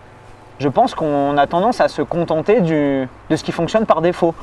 [0.58, 4.34] je pense qu'on a tendance à se contenter de ce qui fonctionne par défaut.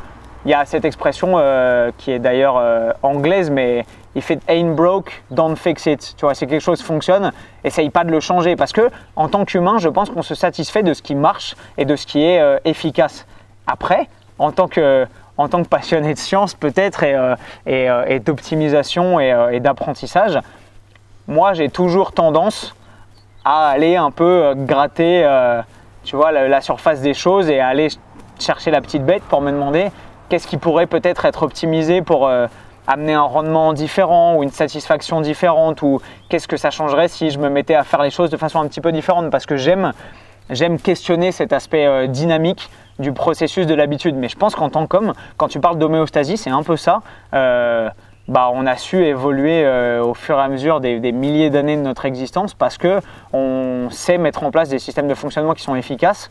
[0.46, 4.76] Il y a cette expression euh, qui est d'ailleurs euh, anglaise, mais if it ain't
[4.76, 6.16] broke, don't fix it.
[6.18, 7.32] Tu vois, si quelque chose fonctionne,
[7.64, 8.58] essaye pas de le changer.
[8.58, 11.86] Parce que, en tant qu'humain, je pense qu'on se satisfait de ce qui marche et
[11.86, 13.26] de ce qui est euh, efficace.
[13.68, 15.08] Après, en tant que,
[15.70, 17.06] passionné de science, peut-être,
[17.66, 20.38] et, d'optimisation et d'apprentissage,
[21.28, 22.76] moi, j'ai toujours tendance
[23.46, 25.26] à aller un peu gratter
[26.04, 27.88] tu vois, la, surface des choses et aller
[28.40, 29.90] chercher la petite bête pour me demander
[30.30, 32.48] qu'est-ce qui pourrait peut-être être optimisé pour euh,
[32.88, 37.40] amener un rendement différent ou une satisfaction différente ou qu'est-ce que ça changerait si je
[37.40, 39.94] me mettais à faire les choses de façon un petit peu différente parce que j'aime
[40.50, 44.16] j'aime questionner cet aspect euh, dynamique du processus de l'habitude.
[44.16, 47.02] Mais je pense qu'en tant qu'homme, quand tu parles d'homéostasie, c'est un peu ça.
[47.34, 47.90] Euh,
[48.28, 51.82] bah, on a su évoluer euh, au fur et à mesure des, milliers d'années de
[51.82, 53.02] notre existence parce que
[53.34, 56.30] on sait mettre en place des systèmes de fonctionnement qui sont efficaces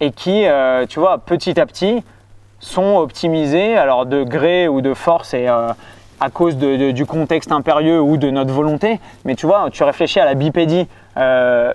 [0.00, 2.04] et qui, euh, tu vois, petit à petit,
[2.60, 5.68] sont optimisés, alors de gré ou de force et euh,
[6.20, 9.00] à cause du contexte impérieux ou de notre volonté.
[9.24, 10.86] Mais tu vois, tu réfléchis à la bipédie.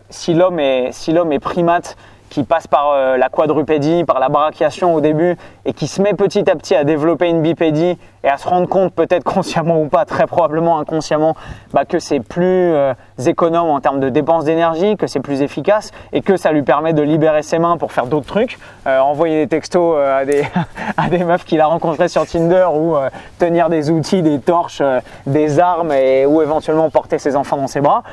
[0.10, 1.96] si l'homme est, si est primate
[2.32, 6.14] qui passe par euh, la quadrupédie, par la brachiation au début, et qui se met
[6.14, 9.88] petit à petit à développer une bipédie et à se rendre compte, peut-être consciemment ou
[9.88, 11.36] pas, très probablement inconsciemment,
[11.74, 12.94] bah, que c'est plus euh,
[13.28, 16.94] économe en termes de dépenses d'énergie, que c'est plus efficace, et que ça lui permet
[16.94, 20.46] de libérer ses mains pour faire d'autres trucs, euh, envoyer des textos à, des,
[20.98, 22.96] à des meufs qu'il a rencontrées sur Tinder, ou
[23.40, 24.82] tenir des outils, des torches,
[25.26, 25.94] des armes,
[26.28, 28.04] ou éventuellement porter ses enfants dans ses bras.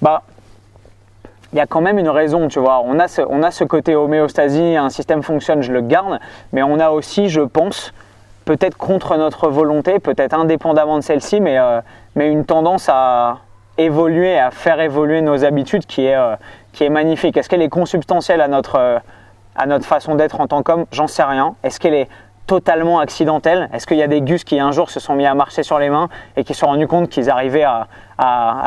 [0.00, 0.22] Bah,
[1.52, 2.82] il y a quand même une raison, tu vois.
[2.84, 6.20] On a ce, on a ce côté homéostasie, un système fonctionne, je le garde,
[6.52, 7.92] mais on a aussi, je pense,
[8.44, 11.80] peut-être contre notre volonté, peut-être indépendamment de celle-ci, mais, euh,
[12.14, 13.38] mais une tendance à
[13.78, 16.36] évoluer, à faire évoluer nos habitudes qui est, euh,
[16.72, 17.36] qui est magnifique.
[17.36, 18.98] Est-ce qu'elle est consubstantielle à notre, euh,
[19.56, 20.86] à notre façon d'être en tant qu'homme?
[20.92, 21.54] J'en sais rien.
[21.64, 22.08] Est-ce qu'elle est
[22.50, 25.34] totalement accidentel Est-ce qu'il y a des gus qui un jour se sont mis à
[25.34, 27.86] marcher sur les mains et qui se sont rendus compte qu'ils arrivaient à,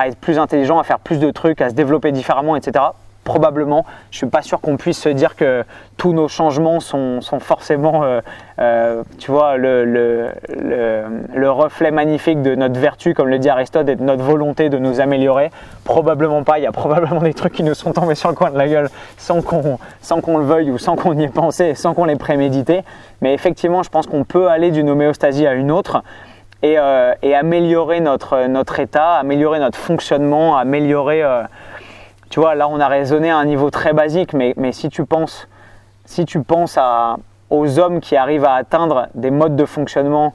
[0.05, 2.85] être plus intelligents, à faire plus de trucs, à se développer différemment, etc
[3.23, 3.85] probablement.
[4.11, 5.63] Je suis pas sûr qu'on puisse se dire que
[5.97, 8.21] tous nos changements sont, forcément, euh,
[8.59, 13.95] euh, tu vois, le, le, reflet magnifique de notre vertu, comme le dit Aristote, et
[13.95, 15.51] de notre volonté de nous améliorer.
[15.83, 16.57] Probablement pas.
[16.59, 18.67] Il y a probablement des trucs qui nous sont tombés sur le coin de la
[18.67, 22.05] gueule sans qu'on sans qu'on le veuille ou sans qu'on y ait pensé, sans qu'on
[22.05, 22.81] les prémédité.
[23.21, 26.03] Mais effectivement, je pense qu'on peut aller d'une homéostasie à une autre.
[26.63, 31.21] Et, euh, et, améliorer notre, notre état, améliorer notre fonctionnement, améliorer
[32.29, 35.05] tu vois, là on a raisonné à un niveau très basique, mais, mais si tu
[35.05, 35.47] penses,
[36.05, 37.17] si tu penses à,
[37.49, 40.33] aux hommes qui arrivent à atteindre des modes de fonctionnement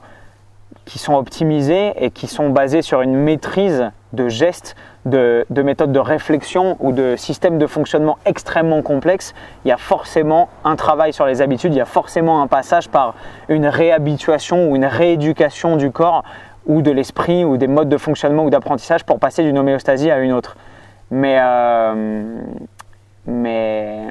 [0.85, 4.75] qui sont optimisés et qui sont basés sur une maîtrise de gestes,
[5.05, 9.33] de, de méthodes de réflexion ou de systèmes de fonctionnement extrêmement complexes,
[9.65, 12.89] il y a forcément un travail sur les habitudes, il y a forcément un passage
[12.89, 13.13] par
[13.49, 16.23] une réhabituation ou une rééducation du corps
[16.65, 20.19] ou de l'esprit ou des modes de fonctionnement ou d'apprentissage pour passer d'une homéostasie à
[20.19, 20.55] une autre.
[21.11, 22.41] Mais, euh,
[23.25, 24.07] mais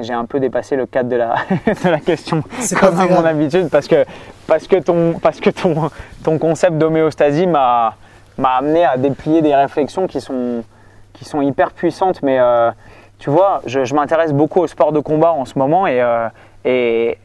[0.00, 1.34] j'ai un peu dépassé le cadre de la,
[1.84, 2.42] de la question,
[2.80, 4.04] comme à mon habitude, parce que,
[4.46, 5.90] parce que, ton, parce que ton,
[6.24, 7.94] ton concept d'homéostasie m'a
[8.42, 10.64] amené à déplier des réflexions qui sont,
[11.12, 12.22] qui sont hyper puissantes.
[12.22, 12.70] Mais euh,
[13.18, 16.28] tu vois, je, je m'intéresse beaucoup au sport de combat en ce moment et, euh,
[16.64, 17.18] et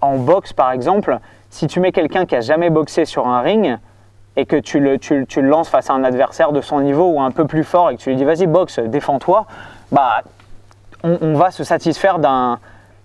[0.00, 1.18] en boxe, par exemple,
[1.50, 3.78] si tu mets quelqu'un qui a jamais boxé sur un ring,
[4.36, 7.06] et que tu le, tu, tu le, lances face à un adversaire de son niveau
[7.06, 9.46] ou un peu plus fort et que tu lui dis vas-y boxe, défends-toi,
[9.92, 10.22] bah,
[11.02, 12.58] on, va se satisfaire d'un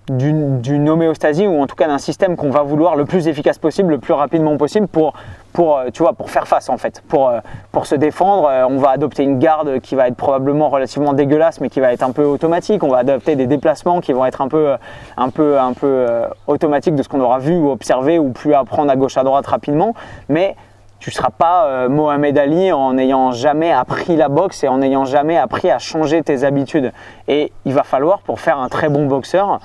[0.09, 3.91] d'une homéostasie ou en tout cas d'un système qu'on va vouloir le plus efficace possible,
[3.91, 5.13] le plus rapidement possible pour,
[5.53, 7.39] pour, euh, tu vois, pour faire face en fait, pour, euh,
[7.71, 8.47] pour se défendre.
[8.49, 11.93] Euh, on va adopter une garde qui va être probablement relativement dégueulasse mais qui va
[11.93, 12.83] être un peu automatique.
[12.83, 14.73] On va adopter des déplacements qui vont être un peu,
[15.15, 16.07] un peu, un peu
[16.47, 19.45] automatiques de ce qu'on aura vu ou observé ou plus apprendre à gauche à droite
[19.45, 19.93] rapidement.
[20.27, 20.55] Mais
[20.99, 24.79] tu ne seras pas euh, Mohamed Ali en n'ayant jamais appris la boxe et en
[24.79, 26.91] n'ayant jamais appris à changer tes habitudes.
[27.27, 29.59] Et il va falloir, pour faire un très bon boxeur,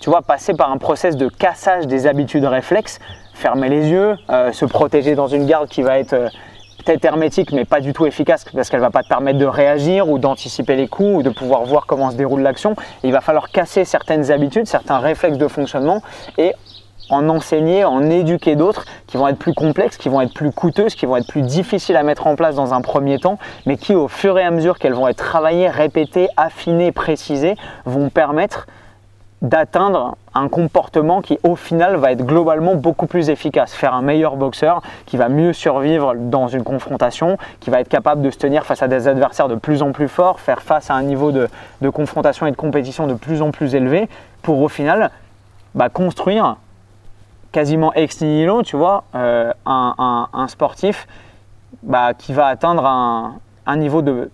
[0.00, 3.00] tu vois, passer par un process de cassage des habitudes réflexes,
[3.34, 6.28] fermer les yeux, euh, se protéger dans une garde qui va être euh,
[6.84, 10.08] peut-être hermétique mais pas du tout efficace parce qu'elle va pas te permettre de réagir
[10.08, 12.74] ou d'anticiper les coups ou de pouvoir voir comment se déroule l'action.
[13.04, 16.02] Il va falloir casser certaines habitudes, certains réflexes de fonctionnement
[16.38, 16.52] et
[17.10, 20.94] en enseigner, en éduquer d'autres qui vont être plus complexes, qui vont être plus coûteuses,
[20.94, 23.94] qui vont être plus difficiles à mettre en place dans un premier temps, mais qui
[23.94, 28.66] au fur et à mesure qu'elles vont être travaillées, répétées, affinées, précisées, vont permettre
[29.42, 34.36] d'atteindre un comportement qui au final va être globalement beaucoup plus efficace, faire un meilleur
[34.36, 38.64] boxeur qui va mieux survivre dans une confrontation, qui va être capable de se tenir
[38.64, 41.48] face à des adversaires de plus en plus forts, faire face à un niveau de,
[41.90, 44.08] confrontation et de compétition de plus en plus élevé,
[44.42, 45.10] pour au final
[45.74, 46.56] bah, construire
[47.52, 51.06] quasiment ex nihilo, tu vois, euh, un, sportif
[51.82, 54.30] bah, qui va atteindre un, niveau de,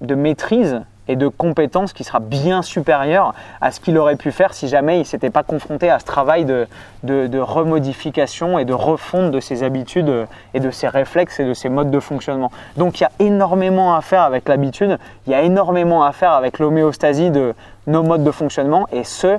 [0.00, 4.68] maîtrise et de compétence qui sera bien supérieur à ce qu'il aurait pu faire si
[4.68, 9.40] jamais il ne s'était pas confronté à ce travail de, remodification et de refonte de
[9.40, 12.50] ses habitudes et de ses réflexes et de ses modes de fonctionnement.
[12.76, 16.32] Donc il y a énormément à faire avec l'habitude, il y a énormément à faire
[16.32, 17.54] avec l'homéostasie de
[17.86, 19.38] nos modes de fonctionnement et ce,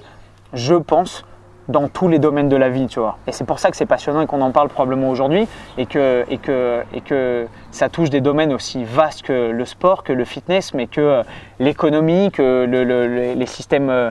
[0.54, 1.24] je pense,
[1.70, 3.18] dans tous les domaines de la vie, tu vois.
[3.28, 6.26] Et c'est pour ça que c'est passionnant et qu'on en parle probablement aujourd'hui et que,
[6.30, 10.26] et, que, et que ça touche des domaines aussi vastes que le sport, que le
[10.26, 11.24] fitness, mais que euh,
[11.60, 12.66] l'économie, que
[13.36, 14.10] les systèmes euh,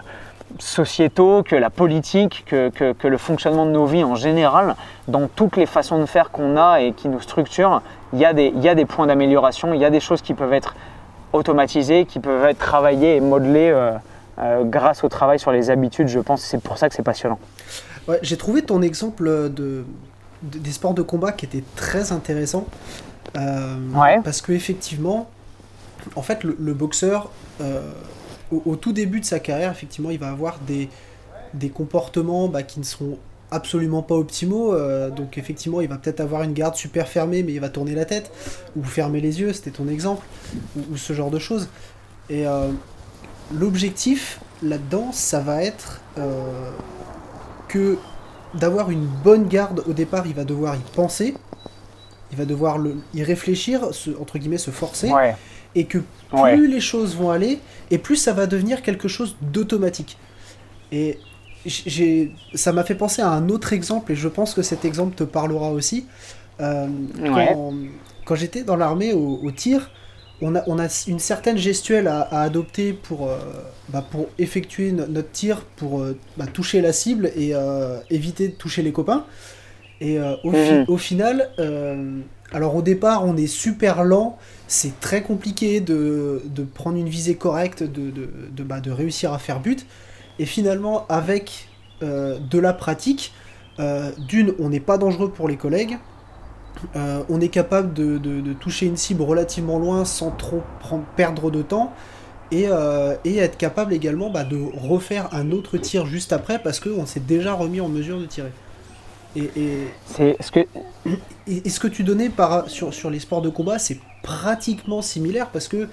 [0.60, 4.76] sociétaux, que la politique, que, que, le fonctionnement de nos vies en général,
[5.08, 8.32] dans toutes les façons de faire qu'on a et qui nous structurent, il y a
[8.32, 10.74] des, il y a des points d'amélioration, il y a des choses qui peuvent être
[11.32, 13.70] automatisées, qui peuvent être travaillées et modelées.
[13.70, 13.92] Euh,
[14.38, 16.42] euh, grâce au travail sur les habitudes, je pense.
[16.42, 17.38] C'est pour ça que c'est passionnant.
[18.22, 19.84] J'ai trouvé ton exemple de,
[20.42, 22.66] des sports de combat qui était très intéressant.
[23.36, 23.76] Euh,
[24.24, 25.28] Parce que effectivement,
[26.16, 27.82] en fait, le, boxeur, euh,
[28.50, 30.88] au, tout début de sa carrière, effectivement, il va avoir des,
[31.52, 33.18] des comportements bah, qui ne seront
[33.50, 34.74] absolument pas optimaux.
[34.74, 37.94] Euh, donc effectivement, il va peut-être avoir une garde super fermée, mais il va tourner
[37.94, 38.30] la tête,
[38.76, 40.24] ou fermer les yeux, c'était ton exemple,
[40.76, 41.68] ou, ce genre de choses.
[42.30, 42.70] Et euh,
[43.52, 46.70] l'objectif là-dedans, ça va être euh,
[47.68, 47.98] que
[48.54, 51.34] d'avoir une bonne garde au départ, il va devoir y penser,
[52.30, 53.82] il va devoir le, y réfléchir,
[54.20, 55.10] entre guillemets, se forcer.
[55.74, 55.98] Et que
[56.30, 60.16] plus les choses vont aller, et plus ça va devenir quelque chose d'automatique.
[60.90, 61.18] Et
[62.54, 65.24] ça m'a fait penser à un autre exemple, et je pense que cet exemple te
[65.24, 66.06] parlera aussi.
[66.60, 66.88] Euh,
[68.24, 69.90] quand, j'étais dans l'armée au, tir,
[70.40, 73.38] on a, on a, une certaine gestuelle à, adopter pour, euh,
[73.88, 77.52] bah, pour effectuer notre tir, pour euh, bah, toucher la cible et
[78.10, 79.24] éviter de toucher les copains.
[80.00, 80.84] Et au, mhm.
[80.86, 81.50] au, final,
[82.52, 87.34] alors au départ, on est super lent, c'est très compliqué de, de, prendre une visée
[87.34, 89.86] correcte, de, de, de, bah, de réussir à faire but.
[90.38, 91.68] Et finalement, avec
[92.02, 93.32] euh, de la pratique,
[93.80, 95.98] euh, d'une, on n'est pas dangereux pour les collègues.
[96.96, 100.62] Euh, on est capable de, toucher une cible relativement loin sans trop
[101.16, 101.92] perdre de temps.
[102.50, 107.20] Et, être capable également bah, de refaire un autre tir juste après parce qu'on s'est
[107.20, 108.52] déjà remis en mesure de tirer.
[109.36, 109.50] Et,
[110.06, 110.60] c'est ce que
[111.46, 115.50] et, ce que tu donnais par, sur, sur les sports de combat, c'est pratiquement similaire
[115.50, 115.88] parce que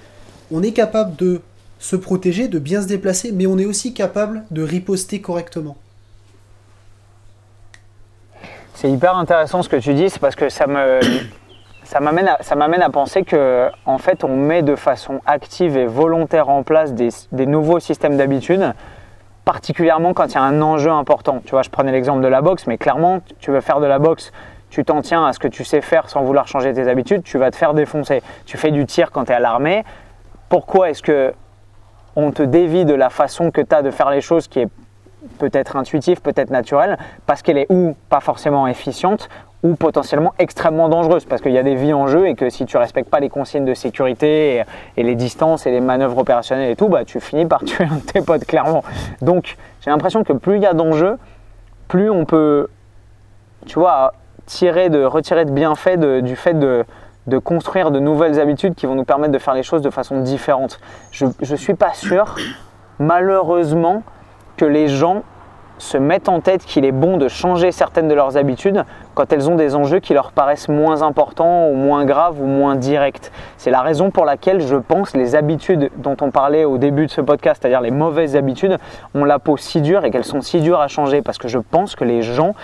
[0.50, 1.40] on est capable de
[1.78, 5.76] se protéger, de bien se déplacer, mais on est aussi capable de riposter correctement.
[8.86, 11.00] C'est hyper intéressant ce que tu dis, c'est parce que ça me
[11.82, 15.76] ça m'amène à, ça m'amène à penser que en fait on met de façon active
[15.76, 18.72] et volontaire en place des, des nouveaux systèmes d'habitude,
[19.44, 21.40] particulièrement quand il y a un enjeu important.
[21.44, 23.98] Tu vois, je prenais l'exemple de la boxe, mais clairement, tu veux faire de la
[23.98, 24.30] boxe,
[24.70, 27.38] tu t'en tiens à ce que tu sais faire sans vouloir changer tes habitudes, tu
[27.38, 28.22] vas te faire défoncer.
[28.44, 29.84] Tu fais du tir quand tu es à l'armée.
[30.48, 31.34] Pourquoi est-ce que
[32.14, 34.68] on te dévie de la façon que tu as de faire les choses qui est
[35.38, 39.28] peut-être intuitive, peut-être naturelle, parce qu'elle est ou pas forcément efficiente,
[39.62, 42.66] ou potentiellement extrêmement dangereuse, parce qu'il y a des vies en jeu et que si
[42.66, 44.62] tu respectes pas les consignes de sécurité
[44.96, 47.96] et, les distances et les manœuvres opérationnelles et tout, bah, tu finis par tuer un
[47.96, 48.84] de tes potes, clairement.
[49.22, 51.16] Donc j'ai l'impression que plus il y a d'enjeux,
[51.88, 52.68] plus on peut,
[53.66, 54.12] tu vois,
[54.46, 56.84] tirer de, retirer de bienfaits du fait de,
[57.26, 60.20] de construire de nouvelles habitudes qui vont nous permettre de faire les choses de façon
[60.20, 60.78] différente.
[61.10, 62.36] Je ne suis pas sûr,
[62.98, 64.02] malheureusement,
[64.56, 65.22] que les gens
[65.78, 69.50] se mettent en tête qu'il est bon de changer certaines de leurs habitudes quand elles
[69.50, 73.30] ont des enjeux qui leur paraissent moins importants ou moins graves ou moins directs.
[73.58, 77.10] C'est la raison pour laquelle je pense les habitudes dont on parlait au début de
[77.10, 78.78] ce podcast, c'est-à-dire les mauvaises habitudes,
[79.14, 81.58] ont la peau si dure et qu'elles sont si dures à changer parce que je
[81.58, 82.54] pense que les gens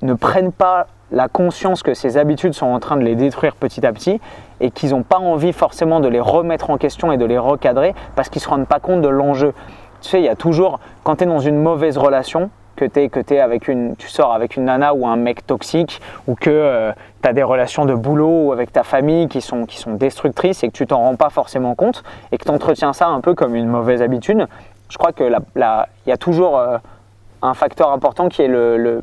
[0.00, 3.84] ne prennent pas la conscience que ces habitudes sont en train de les détruire petit
[3.86, 4.20] à petit
[4.60, 7.94] et qu'ils n'ont pas envie forcément de les remettre en question et de les recadrer
[8.14, 9.54] parce qu'ils ne se rendent pas compte de l'enjeu.
[10.02, 13.08] Tu sais, il y a toujours, quand tu es dans une mauvaise relation, que, es,
[13.08, 16.50] que es avec une, tu sors avec une nana ou un mec toxique ou que
[16.50, 19.94] euh, tu as des relations de boulot ou avec ta famille qui sont, qui sont
[19.94, 23.20] destructrices et que tu t'en rends pas forcément compte et que tu entretiens ça un
[23.20, 24.46] peu comme une mauvaise habitude,
[24.88, 25.36] je crois qu'il
[26.06, 26.58] y a toujours...
[26.58, 26.78] Euh,
[27.40, 28.48] un facteur important qui est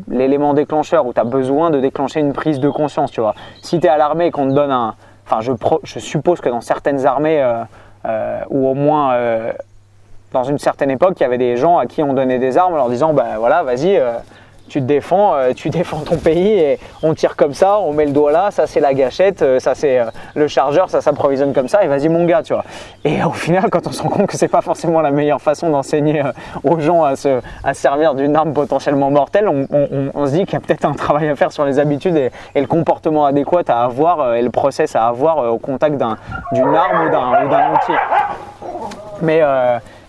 [0.10, 3.34] l'élément déclencheur où tu as besoin de déclencher une prise de conscience, tu vois.
[3.62, 4.95] Si tu es à l'armée et qu'on te donne un...
[5.25, 5.53] Enfin, je,
[5.84, 7.41] je, suppose que dans certaines armées,
[8.05, 9.13] euh, ou au moins
[10.33, 12.73] dans une certaine époque, il y avait des gens à qui on donnait des armes
[12.73, 13.99] en leur disant, ben voilà, vas-y
[14.67, 18.05] tu te défends, euh, tu défends ton pays et on tire comme ça, on met
[18.05, 21.53] le doigt là, ça c'est la gâchette, euh, ça c'est euh, le chargeur, ça s'approvisionne
[21.53, 22.63] comme ça et vas-y mon gars, tu vois.
[23.03, 25.69] Et au final, quand on se rend compte que c'est pas forcément la meilleure façon
[25.69, 26.23] d'enseigner
[26.63, 30.57] aux gens à se à servir d'une arme potentiellement mortelle, on, se dit qu'il y
[30.57, 34.33] a peut-être un travail à faire sur les habitudes et, le comportement adéquat à avoir
[34.33, 37.93] et le process à avoir au contact d'une arme ou d'un outil.
[39.21, 39.41] Mais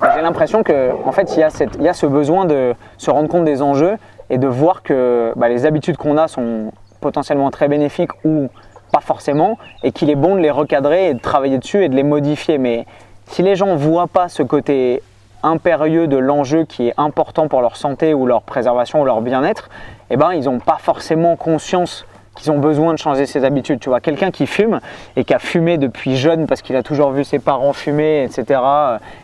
[0.02, 3.10] j'ai l'impression que en fait il y, a il y a ce besoin de se
[3.10, 3.96] rendre compte des enjeux
[4.30, 8.48] et de voir que bah, les habitudes qu'on a sont potentiellement très bénéfiques ou
[8.92, 11.94] pas forcément, et qu'il est bon de les recadrer et de travailler dessus et de
[11.94, 12.58] les modifier.
[12.58, 12.86] Mais
[13.26, 15.02] si les gens ne voient pas ce côté
[15.42, 19.68] impérieux de l'enjeu qui est important pour leur santé ou leur préservation ou leur bien-être,
[20.10, 22.06] eh ben, ils n'ont pas forcément conscience
[22.36, 23.80] qu'ils ont besoin de changer ses habitudes.
[23.80, 24.80] Tu vois, quelqu'un qui fume
[25.16, 28.60] et qui a fumé depuis jeune parce qu'il a toujours vu ses parents fumer, etc.,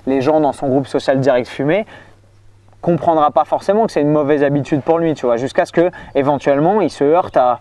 [0.07, 1.87] les gens dans son groupe social direct fumer,
[2.81, 5.91] comprendra pas forcément que c'est une mauvaise habitude pour lui, tu vois, jusqu'à ce que
[6.15, 7.61] éventuellement il se heurte à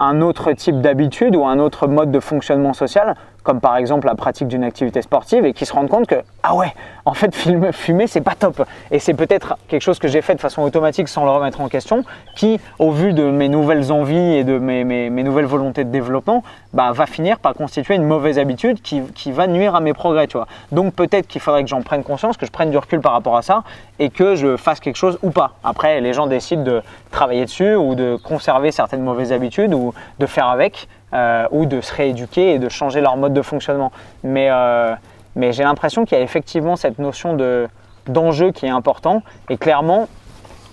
[0.00, 4.14] un autre type d'habitude ou un autre mode de fonctionnement social comme par exemple la
[4.14, 6.72] pratique d'une activité sportive, et qui se rendent compte que, ah ouais,
[7.04, 8.62] en fait, fumer, c'est pas top.
[8.90, 11.68] Et c'est peut-être quelque chose que j'ai fait de façon automatique sans le remettre en
[11.68, 12.04] question,
[12.36, 16.92] qui, au vu de mes nouvelles envies et de mes, nouvelles volontés de développement, bah,
[16.92, 20.46] va finir par constituer une mauvaise habitude qui, va nuire à mes progrès, tu vois.
[20.72, 23.36] Donc peut-être qu'il faudrait que j'en prenne conscience, que je prenne du recul par rapport
[23.36, 23.62] à ça,
[23.98, 25.52] et que je fasse quelque chose ou pas.
[25.62, 30.26] Après, les gens décident de travailler dessus, ou de conserver certaines mauvaises habitudes, ou de
[30.26, 30.88] faire avec.
[31.12, 33.90] Euh, ou de se rééduquer et de changer leur mode de fonctionnement.
[34.22, 34.94] Mais, euh,
[35.34, 37.66] mais j'ai l'impression qu'il y a effectivement cette notion de,
[38.06, 39.24] d'enjeu qui est important.
[39.48, 40.06] Et clairement,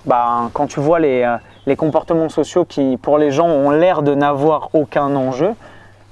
[0.06, 4.04] bah, quand tu vois les, euh, les, comportements sociaux qui, pour les gens, ont l'air
[4.04, 5.56] de n'avoir aucun enjeu,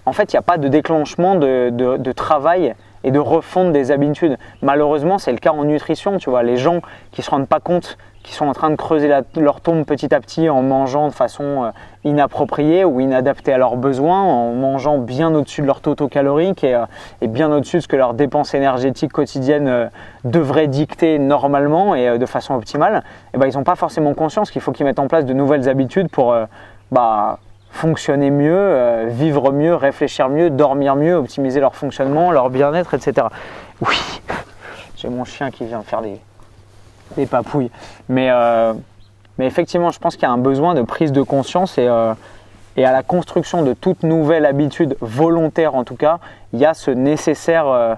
[0.07, 2.73] en fait, il n'y a pas de déclenchement de, de, de travail
[3.03, 4.39] et de refonte des habitudes.
[4.63, 6.17] Malheureusement, c'est le cas en nutrition.
[6.17, 8.76] Tu vois, les gens qui ne se rendent pas compte qui sont en train de
[8.76, 9.07] creuser
[9.38, 11.69] leur tombe petit à petit en mangeant de façon euh,
[12.03, 16.73] inappropriée ou inadaptée à leurs besoins, en mangeant bien au-dessus de leur taux calorique et,
[16.73, 16.86] euh,
[17.21, 19.88] et, bien au-dessus de ce que leurs dépenses énergétiques quotidiennes euh,
[20.23, 24.49] devraient dicter normalement et de façon optimale, et eh ben, ils n'ont pas forcément conscience
[24.49, 26.36] qu'il faut qu'ils mettent en place de nouvelles habitudes pour
[26.91, 27.38] bah,
[27.69, 33.28] fonctionner mieux, vivre mieux, réfléchir mieux, dormir mieux, optimiser leur fonctionnement, leur bien-être, etc.
[33.82, 33.97] Oui,
[34.95, 36.19] j'ai mon chien qui vient faire des,
[37.16, 37.72] des papouilles.
[38.10, 38.74] Mais, euh,
[39.38, 42.14] mais effectivement, je pense qu'il y a un besoin de prise de conscience et, euh,
[42.78, 46.20] et à la construction de toute nouvelle habitude volontaire en tout cas,
[46.53, 47.95] il y a ce nécessaire, euh,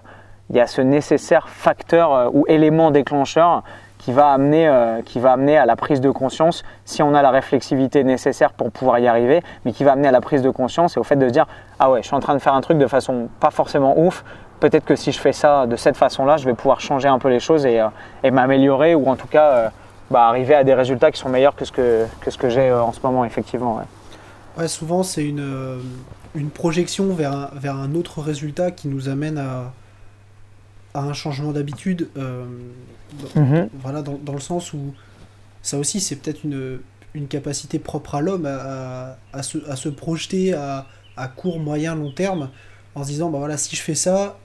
[1.46, 3.64] facteur ou élément déclencheur
[3.98, 4.72] qui va, amener,
[5.04, 8.72] qui va amener à la prise de conscience si on a la réflexivité nécessaire pour
[8.72, 11.18] pouvoir y arriver, mais qui va amener à la prise de conscience et au fait
[11.18, 11.48] de se dire
[11.80, 14.24] ah ouais, je suis en train de faire un truc de façon pas forcément ouf,
[14.60, 17.30] peut-être que si je fais ça de cette façon-là, je vais pouvoir changer un peu
[17.30, 19.70] les choses et, euh, m'améliorer ou en tout cas euh,
[20.12, 22.70] bah, arriver à des résultats qui sont meilleurs que ce que, que, ce que j'ai
[22.70, 23.82] euh, en ce moment, effectivement.
[24.58, 24.68] Ouais.
[24.68, 25.82] souvent c'est une,
[26.36, 29.74] une projection vers un, vers un autre résultat qui nous amène à,
[30.94, 32.10] à un changement d'habitude.
[33.36, 33.70] Mhm.
[33.82, 34.94] Voilà, dans, dans, le sens où
[35.62, 36.80] ça aussi c'est peut-être une,
[37.14, 40.86] une capacité propre à l'homme à, à, se, à se projeter à,
[41.16, 42.50] à court, moyen, long terme
[42.96, 44.38] en se disant bah voilà si je fais ça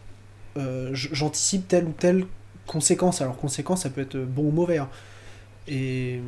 [0.56, 2.26] euh, j'anticipe telle ou telle
[2.66, 3.20] conséquence.
[3.20, 4.78] Alors, conséquence, ça peut être bon ou mauvais.
[4.78, 4.88] Hein.
[5.68, 6.20] Et,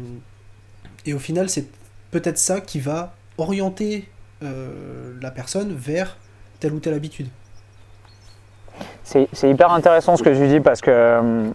[1.06, 1.66] et au final, c'est
[2.10, 4.08] peut-être ça qui va orienter
[4.42, 6.16] euh, la personne vers
[6.60, 7.28] telle ou telle habitude.
[9.02, 11.50] C'est hyper intéressant ce que je dis parce que euh,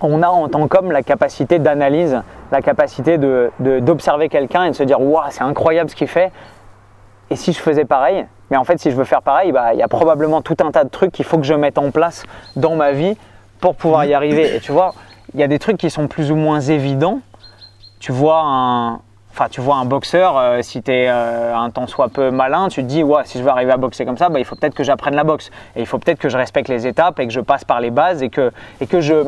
[0.00, 2.20] on a en tant qu'homme la capacité d'analyse,
[2.52, 6.32] la capacité d'observer de, quelqu'un et de se dire waouh, c'est incroyable ce qu'il fait.
[7.30, 9.78] Et si je faisais pareil, mais en fait, si je veux faire pareil, bah, il
[9.78, 12.24] y a probablement tout un tas de trucs qu'il faut que je mette en place
[12.54, 13.16] dans ma vie
[13.60, 14.54] pour pouvoir y arriver.
[14.54, 14.94] Et tu vois,
[15.34, 17.20] il y a des trucs qui sont plus ou moins évidents.
[17.98, 19.00] Tu vois un,
[19.32, 22.68] enfin, tu vois un boxeur, euh, si tu es euh, un tant soit peu malin,
[22.68, 24.54] tu te dis, ouais, si je veux arriver à boxer comme ça, bah, il faut
[24.54, 25.50] peut-être que j'apprenne la boxe.
[25.74, 27.90] Et il faut peut-être que je respecte les étapes et que je passe par les
[27.90, 29.24] bases et que, et que je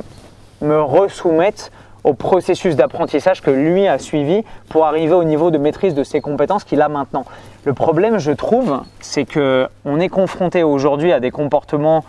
[0.60, 1.72] me resoumette
[2.08, 6.22] au processus d'apprentissage que lui a suivi pour arriver au niveau de maîtrise de ses
[6.22, 7.26] compétences qu'il a maintenant.
[7.64, 12.06] Le problème, je trouve, c'est que on est confronté aujourd'hui à des comportements,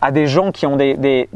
[0.00, 1.28] à des gens qui ont des,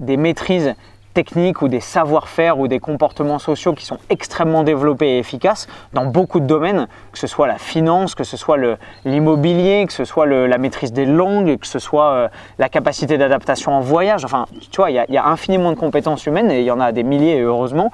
[0.00, 0.74] maîtrises
[1.14, 6.04] techniques ou des savoir-faire ou des comportements sociaux qui sont extrêmement développés et efficaces dans
[6.04, 8.58] beaucoup de domaines, que ce soit la finance, que ce soit
[9.04, 13.72] l'immobilier, que ce soit la maîtrise des langues, que ce soit euh, la capacité d'adaptation
[13.72, 14.24] en voyage.
[14.24, 16.80] Enfin, tu vois, il y, y, a infiniment de compétences humaines et il y en
[16.80, 17.90] a des milliers heureusement.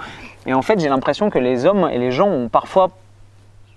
[0.47, 2.91] Et en fait, j'ai l'impression que les hommes et les gens ont parfois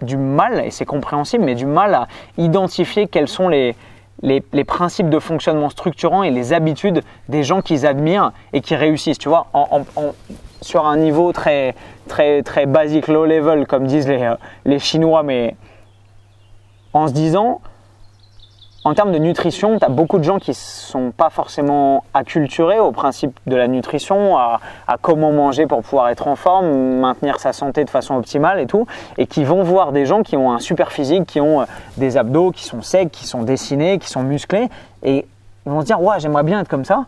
[0.02, 3.76] du mal, et c'est compréhensible, mais du mal à identifier quels sont les,
[4.24, 9.18] les, principes de fonctionnement structurants et les habitudes des gens qu'ils admirent et qui réussissent,
[9.18, 9.48] tu vois,
[10.62, 11.76] sur un niveau très,
[12.08, 15.58] très, très basique, low level, comme disent les, euh, les Chinois, mais
[16.94, 17.60] en se disant,
[18.86, 22.80] en termes de nutrition, tu as beaucoup de gens qui ne sont pas forcément acculturés
[22.80, 24.60] au principe de la nutrition, à,
[25.02, 28.86] comment manger pour pouvoir être en forme, maintenir sa santé de façon optimale et tout,
[29.18, 31.66] et qui vont voir des gens qui ont un super physique, qui ont euh,
[31.98, 34.70] des abdos, qui sont secs, qui sont dessinés, qui sont musclés,
[35.02, 35.26] et
[35.66, 37.06] ils vont se dire ouais j'aimerais bien être comme ça,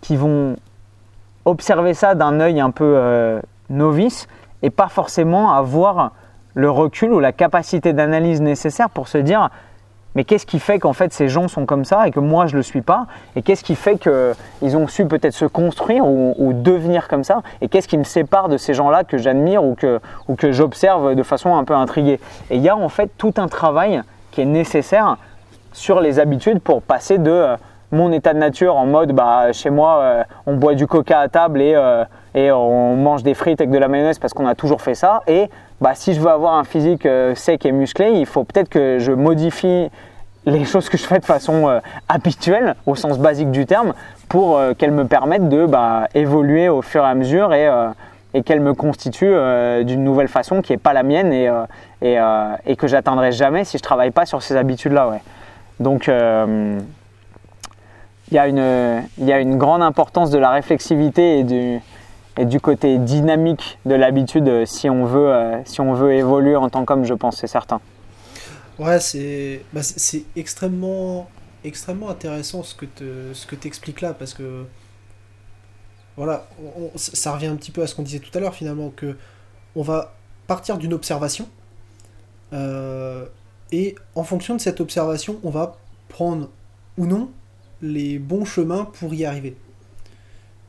[0.00, 0.54] qui vont
[1.44, 3.40] observer ça d'un œil un peu euh,
[3.70, 4.28] novice
[4.62, 6.12] et pas forcément avoir
[6.54, 9.50] le recul ou la capacité d'analyse nécessaire pour se dire
[10.18, 12.54] mais qu'est-ce qui fait qu'en fait ces gens sont comme ça et que moi je
[12.54, 13.06] ne le suis pas?
[13.36, 17.42] Et qu'est-ce qui fait qu'ils ont su peut-être se construire ou, devenir comme ça?
[17.60, 21.14] Et qu'est-ce qui me sépare de ces gens-là que j'admire ou que, ou que j'observe
[21.14, 22.18] de façon un peu intriguée?
[22.50, 24.02] Et il y a en fait tout un travail
[24.32, 25.18] qui est nécessaire
[25.72, 27.56] sur les habitudes pour passer de euh,
[27.92, 31.28] mon état de nature en mode bah, chez moi euh, on boit du coca à
[31.28, 32.04] table et, euh,
[32.34, 35.22] et on mange des frites avec de la mayonnaise parce qu'on a toujours fait ça.
[35.28, 35.48] Et
[35.80, 37.06] bah, si je veux avoir un physique
[37.36, 39.88] sec et musclé il faut peut-être que je modifie
[40.48, 43.94] les choses que je fais de façon euh, habituelle, au sens basique du terme,
[44.28, 47.90] pour euh, qu'elles me permettent de bah, évoluer au fur et à mesure et, euh,
[48.44, 49.34] qu'elles me constituent
[49.84, 51.50] d'une nouvelle façon qui n'est pas la mienne et,
[52.02, 52.18] et,
[52.66, 55.08] et que j'atteindrai jamais si je travaille pas sur ces habitudes-là.
[55.08, 55.20] Ouais.
[55.80, 56.14] Donc il
[58.30, 61.80] y, a une, y a une grande importance de la réflexivité et du,
[62.36, 65.34] et du côté dynamique de l'habitude si, on veut,
[65.64, 67.80] si on veut évoluer en tant qu'homme, je pense, c'est certain.
[68.78, 71.28] Ouais, c'est bah, c'est extrêmement,
[71.64, 73.04] extrêmement intéressant ce que tu
[73.34, 74.66] ce que expliques là, parce que
[76.16, 76.48] voilà,
[76.96, 79.16] ça revient un petit peu à ce qu'on disait tout à l'heure finalement, que
[79.76, 80.14] on va
[80.46, 81.48] partir d'une observation,
[82.52, 83.26] euh,
[83.72, 85.76] et en fonction de cette observation, on va
[86.08, 86.48] prendre
[86.96, 87.30] ou non
[87.82, 89.56] les bons chemins pour y arriver.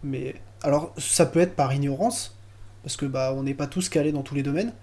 [0.03, 2.37] Mais alors, ça peut être par ignorance,
[2.83, 4.73] parce que bah on n'est pas tous calés dans tous les domaines,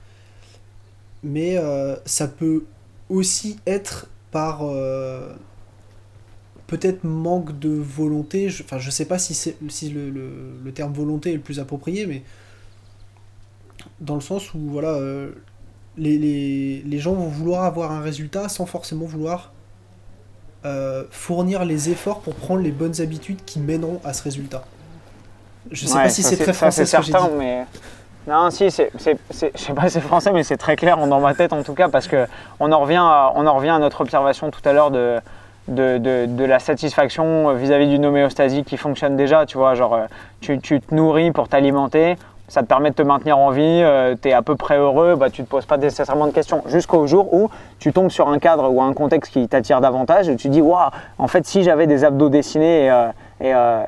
[1.22, 2.64] mais euh, ça peut
[3.08, 5.32] aussi être par euh,
[6.66, 8.48] peut-être manque de volonté.
[8.48, 12.06] Je, enfin, je sais pas si, si le, le, terme volonté est le plus approprié,
[12.06, 12.22] mais
[14.00, 15.32] dans le sens où voilà, euh,
[15.96, 19.52] les, les, les, gens vont vouloir avoir un résultat sans forcément vouloir
[20.64, 24.64] euh, fournir les efforts pour prendre les bonnes habitudes qui mèneront à ce résultat.
[25.70, 27.18] Je sais pas si c'est, très français ce que j'ai dit.
[27.38, 27.66] Mais
[28.26, 29.16] non, si, c'est, je
[29.54, 32.08] sais pas c'est français, mais c'est très clair dans ma tête en tout cas, parce
[32.08, 35.20] qu'on en, revient à, on en revient à notre observation tout à l'heure de,
[36.44, 39.46] la satisfaction vis-à-vis d'une homéostasie qui fonctionne déjà.
[39.46, 40.06] Tu vois, genre, euh,
[40.40, 42.16] tu, te nourris pour t'alimenter,
[42.48, 45.14] ça te permet de te maintenir en vie, euh, tu es à peu près heureux,
[45.14, 46.64] bah, tu ne te poses pas nécessairement de questions.
[46.66, 47.48] Jusqu'au jour où
[47.78, 50.90] tu tombes sur un cadre ou un contexte qui t'attire davantage et tu dis, waouh,
[51.18, 52.86] en fait, si j'avais des abdos dessinés
[53.40, 53.84] et, euh,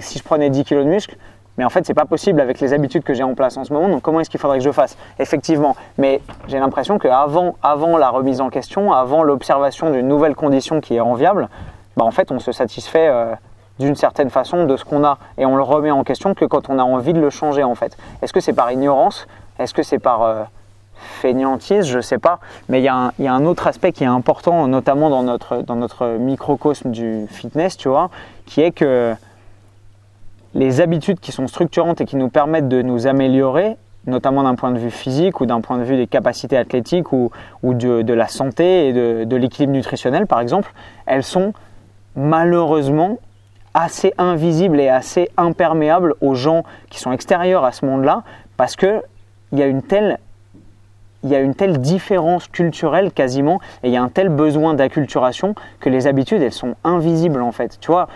[0.00, 1.16] si je prenais 10 kilos de muscles,
[1.58, 3.72] mais en fait, c'est pas possible avec les habitudes que j'ai en place en ce
[3.72, 3.88] moment.
[3.88, 4.96] Donc, comment est-ce qu'il faudrait que je fasse?
[5.18, 5.74] Effectivement.
[5.98, 10.96] Mais j'ai l'impression qu'avant avant la remise en question, avant l'observation d'une nouvelle condition qui
[10.96, 11.48] est enviable,
[11.96, 13.34] bah, en fait, on se satisfait euh,
[13.78, 16.68] d'une certaine façon de ce qu'on a et on le remet en question que quand
[16.68, 17.96] on a envie de le changer, en fait.
[18.22, 19.26] Est-ce que c'est par ignorance?
[19.58, 20.42] Est-ce que c'est par euh,
[20.94, 21.86] fainéantise?
[21.86, 22.38] Je sais pas.
[22.68, 25.76] Mais il y, y, a un autre aspect qui est important, notamment dans notre, dans
[25.76, 28.10] notre microcosme du fitness, tu vois,
[28.44, 29.14] qui est que
[30.56, 33.76] les habitudes qui sont structurantes et qui nous permettent de nous améliorer,
[34.06, 37.30] notamment d'un point de vue physique ou d'un point de vue des capacités athlétiques ou,
[37.62, 40.72] de, la santé et de, l'équilibre nutritionnel par exemple,
[41.04, 41.52] elles sont
[42.14, 43.18] malheureusement
[43.74, 48.22] assez invisibles et assez imperméables aux gens qui sont extérieurs à ce monde-là
[48.56, 49.02] parce qu'il
[49.52, 50.18] y a une telle
[51.22, 54.74] il y a une telle différence culturelle quasiment et il y a un tel besoin
[54.74, 57.78] d'acculturation que les habitudes elles sont invisibles en fait.
[57.80, 58.06] Tu vois,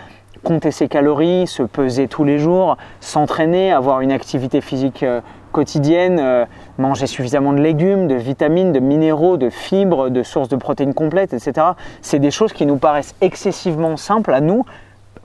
[0.43, 5.21] compter ses calories, se peser tous les jours, s'entraîner, avoir une activité physique euh,
[5.51, 6.45] quotidienne, euh,
[6.77, 11.33] manger suffisamment de légumes, de vitamines, de minéraux, de fibres, de sources de protéines complètes,
[11.33, 11.67] etc.
[12.01, 14.65] C'est des choses qui nous paraissent excessivement simples à nous,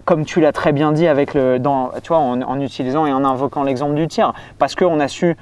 [0.05, 3.25] comme tu l'as très bien dit avec le, dans, tu vois, en, utilisant et en
[3.25, 5.37] invoquant l'exemple du tir, parce qu'on a su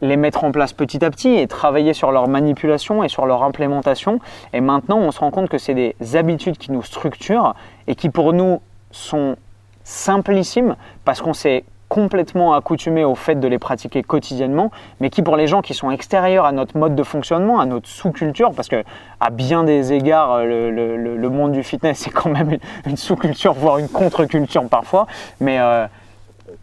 [0.00, 3.44] les mettre en place petit à petit et travailler sur leur manipulation et sur leur
[3.44, 4.18] implémentation.
[4.52, 7.54] Et maintenant, on se rend compte que c'est des habitudes qui nous structurent
[7.86, 8.60] et qui pour nous
[8.92, 9.36] sont
[9.84, 14.70] simplissimes parce qu'on s'est complètement accoutumé au fait de les pratiquer quotidiennement,
[15.00, 17.86] mais qui pour les gens qui sont extérieurs à notre mode de fonctionnement, à notre
[17.86, 18.82] sous-culture, parce que
[19.20, 23.90] à bien des égards, le, monde du fitness c'est quand même une, sous-culture, voire une
[23.90, 25.06] contre-culture parfois,
[25.38, 25.86] mais euh,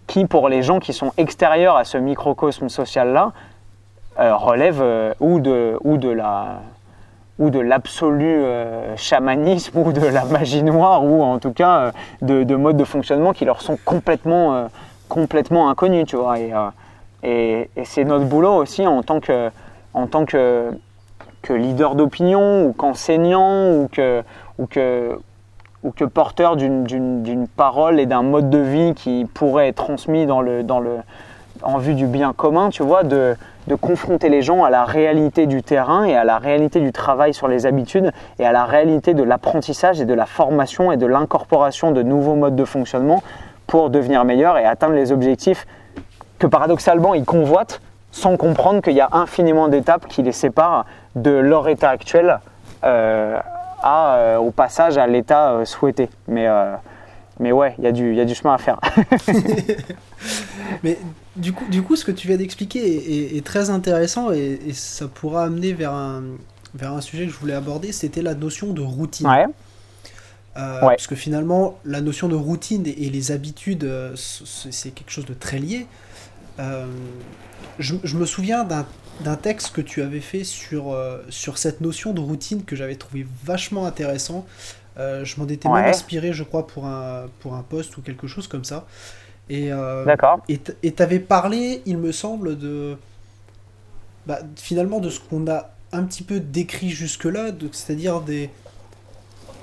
[0.08, 3.32] qui pour les gens qui sont extérieurs à ce microcosme social-là,
[4.20, 6.62] euh, relève euh, ou de la
[7.40, 12.44] ou de l'absolu euh, chamanisme ou de la magie noire ou en tout cas euh,
[12.44, 14.68] de, modes de fonctionnement qui leur sont complètement, euh,
[15.08, 16.38] complètement inconnus, tu vois.
[16.38, 16.52] Et,
[17.24, 19.50] et, c'est notre boulot aussi en tant que,
[19.94, 20.72] en tant que,
[21.42, 24.22] que leader d'opinion ou qu'enseignant ou que,
[24.58, 25.18] ou que,
[25.84, 30.42] ou que porteur d'une parole et d'un mode de vie qui pourrait être transmis dans
[30.42, 30.98] le, dans le,
[31.64, 33.36] en vue du bien commun, tu vois, de,
[33.82, 37.48] confronter les gens à la réalité du terrain et à la réalité du travail sur
[37.48, 41.92] les habitudes et à la réalité de l'apprentissage et de la formation et de l'incorporation
[41.92, 43.22] de nouveaux modes de fonctionnement
[43.68, 45.68] pour devenir meilleur et atteindre les objectifs
[46.40, 47.80] que paradoxalement ils convoitent
[48.12, 50.86] sans comprendre qu'il y a infiniment d'étapes qui les séparent
[51.16, 52.40] de leur état actuel
[52.84, 53.40] euh,
[53.86, 56.10] euh, au passage à l'état euh, souhaité.
[56.28, 56.48] Mais
[57.40, 58.80] mais ouais, il y, a du, y a du chemin à faire.
[60.84, 60.98] mais
[61.36, 65.46] du coup, du coup, ce que tu viens d'expliquer est, très intéressant et, ça pourra
[65.46, 66.24] amener vers un,
[66.76, 69.28] vers un sujet que je voulais aborder, c'était la notion de routine.
[69.28, 69.46] Ouais.
[70.58, 75.26] Euh, Parce que finalement, la notion de routine et, les habitudes, euh, c'est quelque chose
[75.26, 75.88] de très lié.
[76.60, 76.86] Euh,
[77.78, 78.86] je, je, me souviens d'un
[79.22, 82.96] d'un texte que tu avais fait sur, euh, sur cette notion de routine que j'avais
[82.96, 84.46] trouvé vachement intéressant.
[85.00, 88.28] Euh, je m'en étais même inspiré, je crois, pour un, pour un post ou quelque
[88.28, 88.86] chose comme ça.
[89.50, 89.70] Et
[90.06, 90.42] D'accord.
[90.48, 92.98] Et tu avais parlé, il me semble, de
[94.28, 98.52] bah, finalement de ce qu'on a un petit peu décrit jusque-là, c'est-à-dire des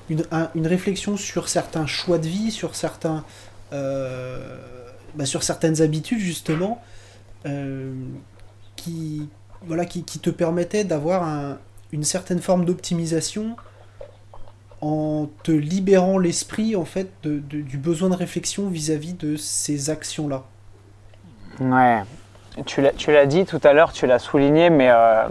[0.09, 0.24] une,
[0.55, 3.24] une, réflexion sur certains choix de vie, sur certains
[3.70, 6.82] bah, sur certaines habitudes justement
[8.74, 9.28] qui,
[9.66, 11.59] voilà, qui, qui te permettait d'avoir
[11.93, 13.57] une certaine forme d'optimisation
[14.81, 20.45] en te libérant l'esprit en fait de, du besoin de réflexion vis-à-vis de ces actions-là.
[21.61, 22.03] Ouais,
[22.64, 25.29] tu l'as dit tout à l'heure, tu l'as souligné, mais euh,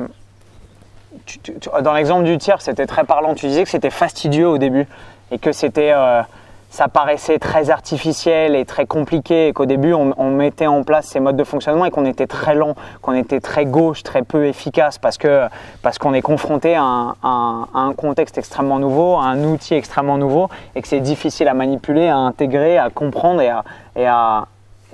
[1.82, 3.36] dans l'exemple du tiers, c'était très parlant.
[3.36, 4.88] Tu disais que c'était fastidieux au début
[5.32, 6.22] et que c'était euh,
[6.76, 11.22] ça paraissait très artificiel et très compliqué et qu'au début on, mettait en place ces
[11.22, 14.98] modes de fonctionnement et qu'on était très lent, qu'on était très gauche, très peu efficace
[14.98, 15.48] parce que
[15.82, 20.82] parce qu'on est confronté à un, contexte extrêmement nouveau, à un outil extrêmement nouveau et
[20.82, 24.46] que c'est difficile à manipuler, à intégrer, à comprendre et à,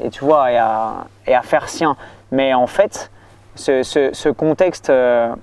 [0.03, 1.95] et tu vois et à, et à faire sien.
[2.31, 3.09] Mais en fait,
[3.55, 5.33] ce, contexte euh,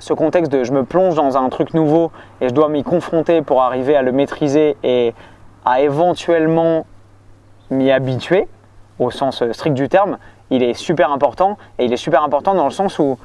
[0.00, 3.42] ce contexte de je me plonge dans un truc nouveau et je dois m'y confronter
[3.42, 5.14] pour arriver à le maîtriser et
[5.64, 6.86] à éventuellement
[7.70, 8.48] m'y habituer,
[8.98, 10.18] au sens strict du terme,
[10.50, 11.56] il est super important.
[11.78, 13.18] Et il est super important dans le sens où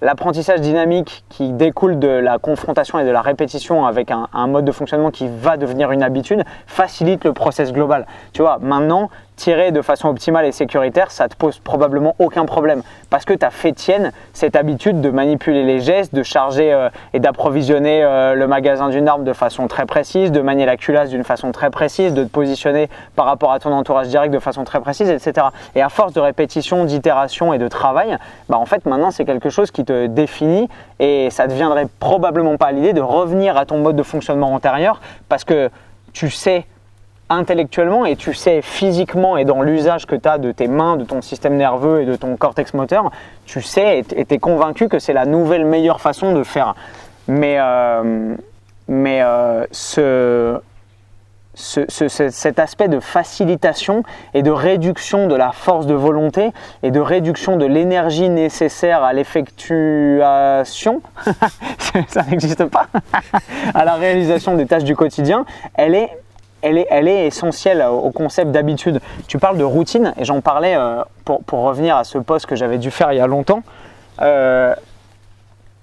[0.00, 4.64] l'apprentissage dynamique qui découle de la confrontation et de la répétition avec un, un, mode
[4.64, 8.06] de fonctionnement qui va devenir une habitude facilite le process global.
[8.32, 9.10] Tu vois, maintenant,
[9.40, 13.44] tirer de façon optimale et sécuritaire, ça te pose probablement aucun problème parce que tu
[13.44, 18.34] as fait tienne cette habitude de manipuler les gestes, de charger euh, et d'approvisionner euh,
[18.34, 21.70] le magasin d'une arme de façon très précise, de manier la culasse d'une façon très
[21.70, 25.46] précise, de te positionner par rapport à ton entourage direct de façon très précise, etc.
[25.74, 28.18] Et à force de répétition, d'itération et de travail,
[28.50, 30.68] bah en fait maintenant c'est quelque chose qui te définit
[30.98, 35.00] et ça ne deviendrait probablement pas l'idée de revenir à ton mode de fonctionnement antérieur
[35.30, 35.70] parce que
[36.12, 36.66] tu sais
[37.30, 41.04] intellectuellement et tu sais physiquement et dans l'usage que tu as de tes mains, de
[41.04, 43.10] ton système nerveux et de ton cortex moteur,
[43.46, 46.74] tu sais et tu es convaincu que c'est la nouvelle meilleure façon de faire.
[47.28, 48.34] Mais, euh,
[48.88, 50.60] mais euh, ce,
[51.54, 54.02] cet aspect de facilitation
[54.34, 56.50] et de réduction de la force de volonté
[56.82, 61.02] et de réduction de l'énergie nécessaire à l'effectuation,
[62.08, 62.86] ça n'existe pas,
[63.74, 66.10] à la réalisation des tâches du quotidien, elle est
[66.62, 69.00] elle est, elle est essentielle au concept d'habitude.
[69.26, 72.78] Tu parles de routine, et j'en parlais euh, pour, revenir à ce poste que j'avais
[72.78, 73.62] dû faire il y a longtemps.
[74.20, 74.74] Euh,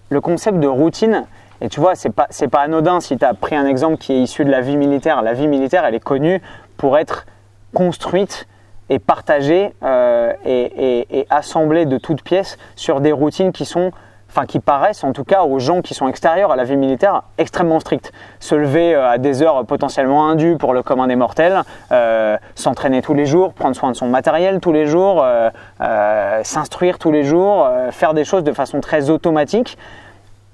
[0.09, 1.25] le concept de routine,
[1.61, 4.21] et tu vois, c'est pas, pas anodin si tu as pris un exemple qui est
[4.21, 5.21] issu de la vie militaire.
[5.21, 6.41] La vie militaire, elle est connue
[6.77, 7.25] pour être
[7.73, 8.47] construite
[8.89, 13.91] et partagée euh, et, assemblée de toutes pièces sur des routines qui sont
[14.37, 17.23] enfin qui paraissent en tout cas aux gens qui sont extérieurs à la vie militaire
[17.39, 18.11] extrêmement strictes.
[18.39, 23.01] Se lever euh, à des heures potentiellement indues pour le commun des mortels, euh, s'entraîner
[23.01, 27.23] tous les jours, prendre soin de son matériel tous les jours, euh, s'instruire tous les
[27.23, 29.77] jours, faire des choses de façon très automatique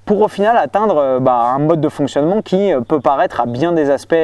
[0.06, 3.90] pour au final atteindre bah, un mode de fonctionnement qui peut paraître à bien des
[3.90, 4.16] aspects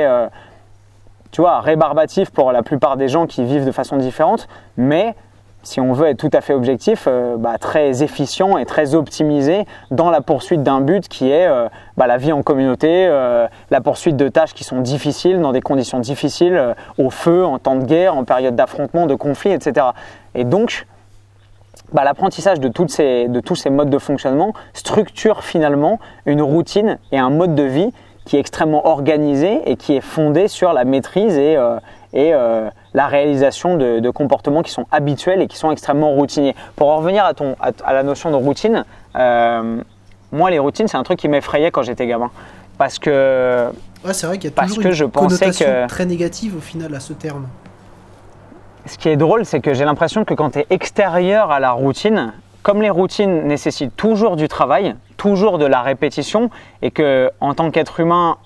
[1.32, 4.47] tu vois, rébarbatif pour la plupart des gens qui vivent de façon différente,
[4.78, 5.16] mais
[5.64, 9.66] si on veut être tout à fait objectif, euh, bah, très efficient et très optimisé
[9.91, 13.82] dans la poursuite d'un but qui est euh, bah, la vie en communauté, euh, la
[13.82, 17.86] poursuite de tâches qui sont difficiles, dans des conditions difficiles, au feu, en temps de
[17.86, 19.88] guerre, en période d'affrontement, de conflit, etc.
[20.34, 20.86] Et donc,
[21.91, 22.88] bah, l'apprentissage de, tous
[23.55, 27.91] ces modes de fonctionnement structure finalement une routine et un mode de vie
[28.26, 31.57] qui est extrêmement organisé et qui est fondé sur la maîtrise et,
[32.14, 32.34] et
[32.93, 36.55] la réalisation de, comportements qui sont habituels et qui sont extrêmement routiniers.
[36.76, 38.86] Pour en revenir à, ton, à, la notion de routine,
[39.16, 39.82] euh,
[40.32, 42.32] moi les routines c'est un truc qui m'effrayait quand j'étais gamin.
[42.78, 43.70] Parce que,
[44.05, 46.99] ouais, c'est vrai qu'il y a toujours une je connotation très négative au final à
[46.99, 47.47] ce terme.
[48.86, 51.72] Ce qui est drôle, c'est que j'ai l'impression que quand tu es extérieur à la
[51.72, 52.34] routine,
[52.64, 56.49] comme les routines nécessitent toujours du travail, toujours de la répétition,
[56.82, 58.38] et que en tant qu'être humain,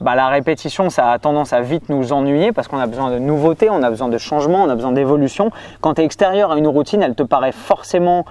[0.00, 3.18] bah, la répétition, ça a tendance à vite nous ennuyer parce qu'on a besoin de
[3.18, 5.50] nouveautés, on a besoin de changement, on a besoin d'évolution.
[5.80, 8.24] Quand tu es extérieur à une routine, elle te paraît forcément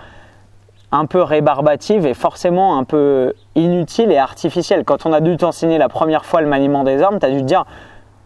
[0.91, 4.86] un peu rébarbative et forcément un peu inutile et artificielle.
[4.86, 7.41] Quand on a dû t'enseigner la première fois le maniement des armes, tu as dû
[7.41, 7.65] te dire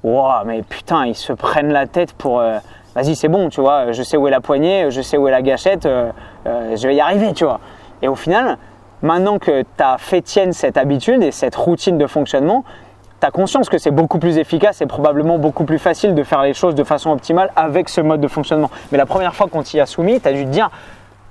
[0.04, 2.40] Wow, mais putain, ils se prennent la tête pour.
[2.40, 2.58] Euh,
[2.96, 5.32] vas-y, c'est bon, tu vois, je sais où est la poignée, je sais où est
[5.32, 6.12] la gâchette, euh,
[6.48, 7.60] euh, je vais y arriver, tu vois.
[8.02, 8.58] Et au final,
[9.04, 12.64] maintenant que tu as fait tienne cette habitude et cette routine de fonctionnement,
[13.22, 16.42] tu as conscience que c'est beaucoup plus efficace et probablement beaucoup plus facile de faire
[16.42, 18.72] les choses de façon optimale avec ce mode de fonctionnement.
[18.92, 20.70] Mais la première fois qu'on t'y a soumis, tu as dû te dire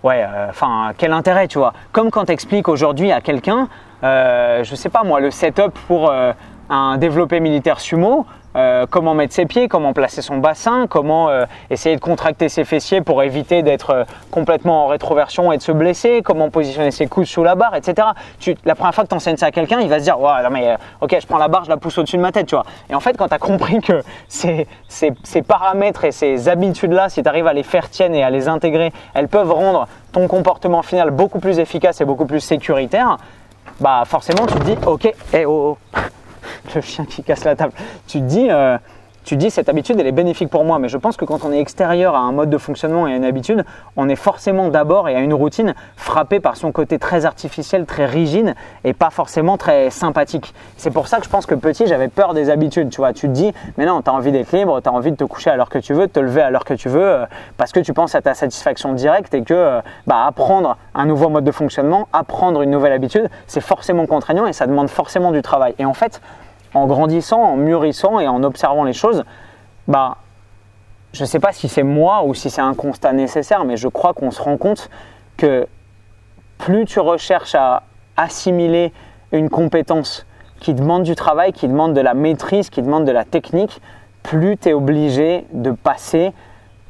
[0.04, 3.68] ouais, enfin, quel intérêt, tu vois Comme quand tu expliques aujourd'hui à quelqu'un,
[4.02, 6.12] je sais pas moi, le setup pour
[6.70, 8.24] un développé militaire sumo,
[8.56, 12.64] euh, comment mettre ses pieds, comment placer son bassin, comment euh, essayer de contracter ses
[12.64, 17.06] fessiers pour éviter d'être euh, complètement en rétroversion et de se blesser, comment positionner ses
[17.06, 18.08] coudes sous la barre, etc.
[18.64, 20.50] la première fois que tu enseignes ça à quelqu'un, il va se dire ouais, non
[20.50, 22.64] mais ok, je prends la barre, je la pousse au-dessus de ma tête, tu vois.
[22.88, 27.22] Et en fait, quand tu as compris que ces, ces paramètres et ces habitudes-là, si
[27.22, 30.82] tu arrives à les faire tiennes et à les intégrer, elles peuvent rendre ton comportement
[30.82, 33.18] final beaucoup plus efficace et beaucoup plus sécuritaire,
[33.80, 35.89] bah forcément tu te dis ok, eh, oh, oh
[36.74, 37.72] le chien qui casse la table.
[38.06, 38.78] Tu te dis, euh,
[39.24, 41.52] tu dis cette habitude elle est bénéfique pour moi, mais je pense que quand on
[41.52, 43.64] est extérieur à un mode de fonctionnement et à une habitude,
[43.96, 48.06] on est forcément d'abord et à une routine frappé par son côté très artificiel, très
[48.06, 50.54] rigide et pas forcément très sympathique.
[50.78, 53.12] C'est pour ça que je pense que petit j'avais peur des habitudes, tu vois.
[53.12, 55.24] Tu te dis, mais non, tu as envie d'être libre, tu as envie de te
[55.24, 57.26] coucher à l'heure que tu veux, de te lever à l'heure que tu veux, euh,
[57.58, 61.28] parce que tu penses à ta satisfaction directe et que euh, bah, apprendre un nouveau
[61.28, 65.42] mode de fonctionnement, apprendre une nouvelle habitude, c'est forcément contraignant et ça demande forcément du
[65.42, 65.74] travail.
[65.78, 66.20] Et en fait,
[66.74, 69.24] en grandissant, en mûrissant et en observant les choses,
[69.88, 70.16] bah,
[71.12, 73.88] je ne sais pas si c'est moi ou si c'est un constat nécessaire, mais je
[73.88, 74.90] crois qu'on se rend compte
[75.36, 75.66] que
[76.58, 77.82] plus tu recherches à
[78.16, 78.92] assimiler
[79.32, 80.26] une compétence
[80.60, 83.80] qui demande du travail, qui demande de la maîtrise, qui demande de la technique,
[84.22, 86.32] plus tu es obligé de passer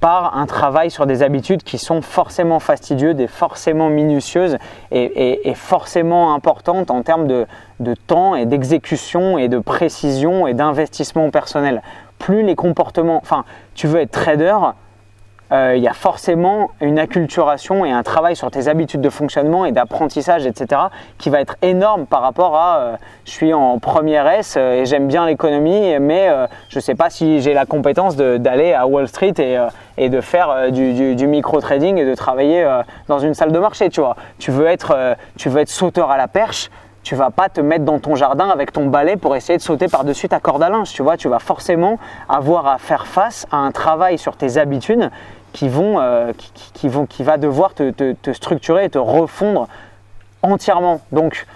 [0.00, 4.56] par un travail sur des habitudes qui sont forcément fastidieuses et forcément minutieuses
[4.90, 7.46] et, forcément importantes en termes de,
[7.80, 11.82] de temps et d'exécution et de précision et d'investissement personnel.
[12.18, 13.44] Plus les comportements, enfin,
[13.74, 14.56] tu veux être trader,
[15.52, 19.64] euh, il y a forcément une acculturation et un travail sur tes habitudes de fonctionnement
[19.64, 20.82] et d'apprentissage, etc.,
[21.18, 24.86] qui va être énorme par rapport à euh, je suis en première S euh, et
[24.86, 26.28] j'aime bien l'économie, mais
[26.68, 29.58] je ne sais pas si j'ai la compétence d'aller à Wall Street et,
[29.98, 32.66] et de faire du, du, micro-trading et de travailler
[33.08, 34.16] dans une salle de marché, tu vois.
[34.38, 36.70] Tu veux être, tu veux être sauteur à la perche,
[37.02, 39.88] tu vas pas te mettre dans ton jardin avec ton balai pour essayer de sauter
[39.88, 41.16] par-dessus ta corde à linge, tu vois.
[41.16, 41.98] Tu vas forcément
[42.28, 45.10] avoir à faire face à un travail sur tes habitudes
[45.52, 46.32] qui, vont, euh,
[46.74, 49.68] qui, vont, qui va devoir te, te, structurer et te refondre
[50.42, 51.00] entièrement.
[51.12, 51.46] Donc,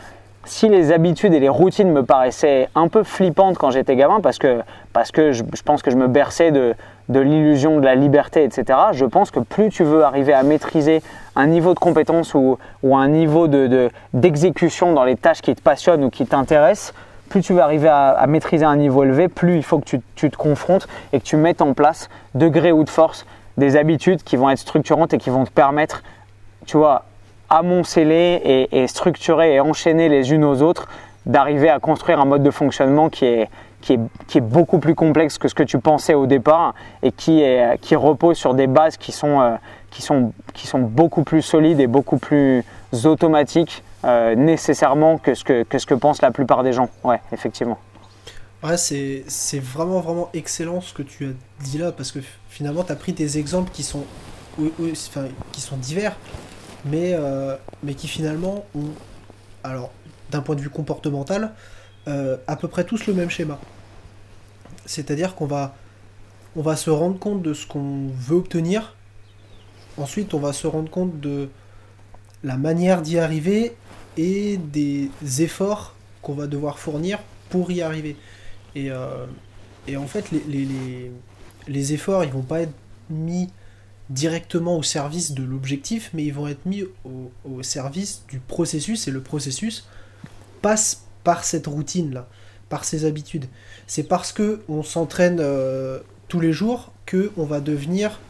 [0.44, 4.38] si les habitudes et les routines me paraissaient un peu flippantes quand j'étais gamin, parce
[4.38, 4.60] que,
[4.92, 6.74] parce que je, pense que je me berçais de,
[7.08, 11.02] de l'illusion de la liberté, etc., je pense que plus tu veux arriver à maîtriser
[11.36, 15.62] un niveau de compétence ou, ou un niveau d'exécution de, dans les tâches qui te
[15.62, 16.92] passionnent ou qui t'intéressent,
[17.30, 20.00] plus tu veux arriver à, à, maîtriser un niveau élevé, plus il faut que tu,
[20.14, 23.26] tu, te confrontes et que tu mettes en place, de gré ou de force,
[23.56, 26.02] des habitudes qui vont être structurantes et qui vont te permettre,
[26.66, 27.04] tu vois,
[27.50, 30.88] amonceler et, et structurer et enchaîner les unes aux autres,
[31.26, 33.48] d'arriver à construire un mode de fonctionnement qui est,
[33.80, 37.12] qui est, qui est, beaucoup plus complexe que ce que tu pensais au départ et
[37.12, 39.54] qui, est, qui repose sur des bases qui sont, euh,
[39.90, 42.64] qui, sont, qui sont beaucoup plus solides et beaucoup plus
[43.04, 46.88] automatiques euh, nécessairement que ce que, que ce que pensent la plupart des gens.
[47.04, 47.78] Ouais, effectivement.
[48.64, 52.92] Ouais, c'est vraiment, vraiment excellent ce que tu as dit là, parce que finalement, tu
[52.92, 54.06] as pris des exemples qui sont,
[55.52, 56.16] qui sont divers,
[56.86, 57.56] mais, euh,
[57.94, 58.88] qui finalement ont,
[60.30, 61.52] d'un point de vue comportemental,
[62.08, 63.60] euh, à peu près tous le même schéma.
[64.86, 65.76] C'est-à-dire qu'on va,
[66.56, 68.96] on va se rendre compte de ce qu'on veut obtenir,
[69.98, 71.50] ensuite on va se rendre compte de
[72.42, 73.76] la manière d'y arriver
[74.16, 75.10] et des
[75.40, 77.18] efforts qu'on va devoir fournir
[77.50, 78.16] pour y arriver.
[78.74, 79.26] Et, euh,
[79.86, 82.74] et en fait, les, efforts, ils vont pas être
[83.10, 83.50] mis
[84.10, 89.08] directement au service de l'objectif, mais ils vont être mis au, au, service du processus,
[89.08, 89.86] et le processus
[90.62, 92.28] passe par cette routine-là,
[92.68, 93.46] par ces habitudes.
[93.86, 98.20] C'est parce que on s'entraîne euh, tous les jours que on va devenir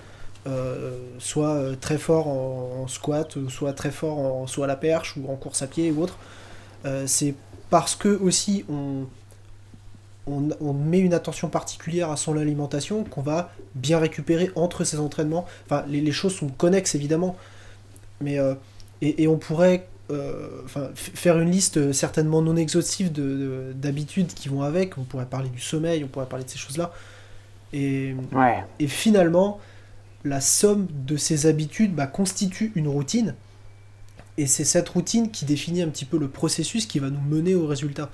[0.46, 5.30] euh, soit très fort en, squat, soit très fort en soit à la perche ou
[5.30, 6.18] en course à pied ou autre.
[7.06, 7.34] c'est
[7.70, 9.06] parce que aussi on,
[10.26, 15.44] on, met une attention particulière à son alimentation qu'on va bien récupérer entre ses entraînements.
[15.66, 17.36] Enfin, les, choses sont connexes évidemment,
[18.20, 18.54] mais euh,
[19.02, 20.48] et, on pourrait euh,
[20.94, 23.12] faire une liste certainement non exhaustive
[23.74, 24.96] d'habitudes qui vont avec.
[24.96, 26.92] On pourrait parler du sommeil, on pourrait parler de ces choses-là.
[27.72, 28.14] Et,
[28.78, 29.60] et finalement,
[30.24, 33.34] la somme de ces habitudes bah, constitue une routine.
[34.38, 37.54] Et c'est cette routine qui définit un petit peu le processus qui va nous mener
[37.54, 38.10] au résultat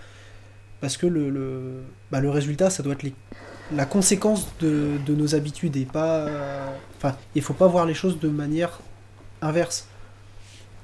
[0.81, 3.07] parce que le, le, bah, le résultat, ça doit être
[3.72, 6.26] la conséquence de, de, nos habitudes et pas.
[6.97, 8.81] Enfin, il faut pas voir les choses de manière
[9.43, 9.87] inverse.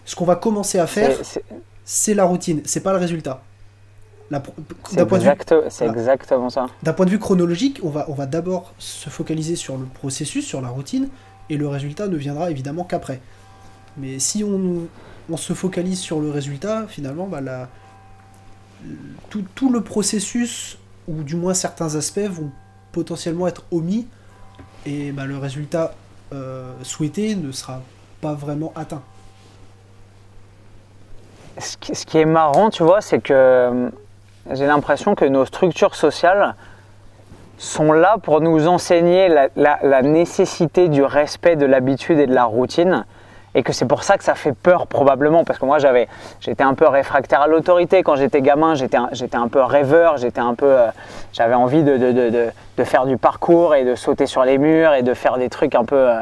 [0.05, 1.16] Ce qu'on va commencer à faire,
[1.84, 3.42] c'est la routine, c'est pas le résultat.
[4.88, 6.66] C'est exact, exactement ça.
[6.82, 10.44] D'un point de vue chronologique, on va, on va d'abord se focaliser sur le processus,
[10.44, 11.09] sur la routine,
[11.49, 13.20] et le résultat ne viendra évidemment qu'après.
[13.97, 14.88] Mais si on,
[15.30, 17.40] on se focalise sur le résultat, finalement, bah,
[19.30, 22.50] tout, tout, le processus, ou du moins certains aspects, vont
[22.92, 24.06] potentiellement être omis,
[24.84, 25.94] et bah, le résultat
[26.32, 27.82] euh, souhaité ne sera
[28.20, 29.02] pas vraiment atteint.
[31.58, 33.90] Ce qui, est marrant, tu vois, c'est que euh,
[34.52, 36.54] j'ai l'impression que nos structures sociales
[37.56, 42.44] sont là pour nous enseigner la, la nécessité du respect de l'habitude et de la
[42.44, 43.06] routine
[43.57, 46.09] et que c'est pour ça que ça fait peur probablement parce que moi j'avais
[46.40, 48.74] j'étais un peu réfractaire à l'autorité quand j'étais gamin.
[48.74, 50.88] J'étais un peu rêveur j'étais un peu euh,
[51.32, 52.52] j'avais envie de,
[52.84, 55.84] faire du parcours et de sauter sur les murs et de faire des trucs un
[55.84, 56.20] peu euh,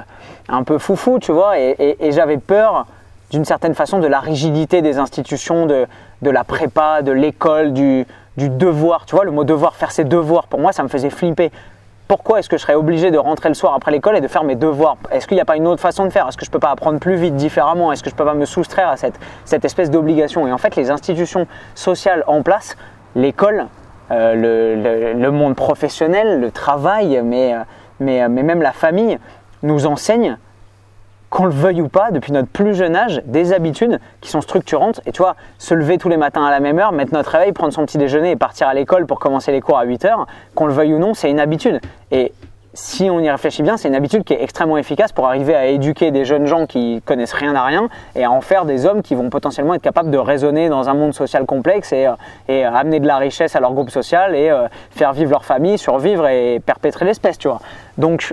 [0.49, 1.59] un foufou tu vois.
[1.59, 2.87] Et, j'avais peur
[3.30, 5.87] d'une certaine façon de la rigidité des institutions de,
[6.22, 8.07] de la prépa de l'école du
[8.37, 11.11] du devoir, tu vois, le mot devoir, faire ses devoirs, pour moi, ça me faisait
[11.11, 11.53] flipper
[12.07, 14.44] pourquoi est-ce que je serais obligé de rentrer le soir après l'école et de faire
[14.44, 14.96] mes devoirs?
[15.11, 16.28] Est-ce qu'il n'y a pas une autre façon de faire?
[16.28, 17.92] Est-ce que je ne peux pas apprendre plus vite, différemment?
[17.92, 20.46] Est-ce que je ne peux pas me soustraire à cette, cette espèce d'obligation?
[20.46, 22.76] Et en fait, les institutions sociales en place,
[23.14, 23.66] l'école,
[24.11, 27.59] euh, le, le, monde professionnel, le travail, mais, euh,
[28.00, 29.18] mais, euh, mais même la famille,
[29.62, 30.36] nous enseignent
[31.35, 35.01] qu'on le veuille ou pas, depuis notre plus jeune âge, des habitudes qui sont structurantes.
[35.05, 37.51] Et tu vois, se lever tous les matins à la même heure, mettre notre réveil,
[37.51, 40.26] prendre son petit déjeuner et partir à l'école pour commencer les cours à 8 heures,
[40.55, 41.80] qu'on le veuille ou non, c'est une habitude.
[42.12, 42.32] Et
[42.72, 45.66] si on y réfléchit bien, c'est une habitude qui est extrêmement efficace pour arriver à
[45.66, 49.03] éduquer des jeunes gens qui connaissent rien à rien et à en faire des hommes
[49.03, 52.14] qui vont potentiellement être capables de raisonner dans un monde social complexe et, euh,
[52.47, 55.78] et amener de la richesse à leur groupe social et euh, faire vivre leur famille,
[55.78, 57.59] survivre et perpétrer l'espèce, tu vois.
[57.99, 58.32] Donc,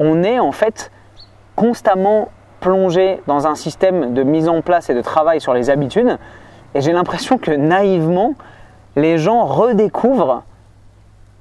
[0.00, 0.90] on est en fait
[1.58, 2.28] constamment
[2.60, 6.16] plongé dans un système de mise en place et de travail sur les habitudes.
[6.76, 8.34] Et j'ai l'impression que naïvement,
[8.94, 10.44] les gens redécouvrent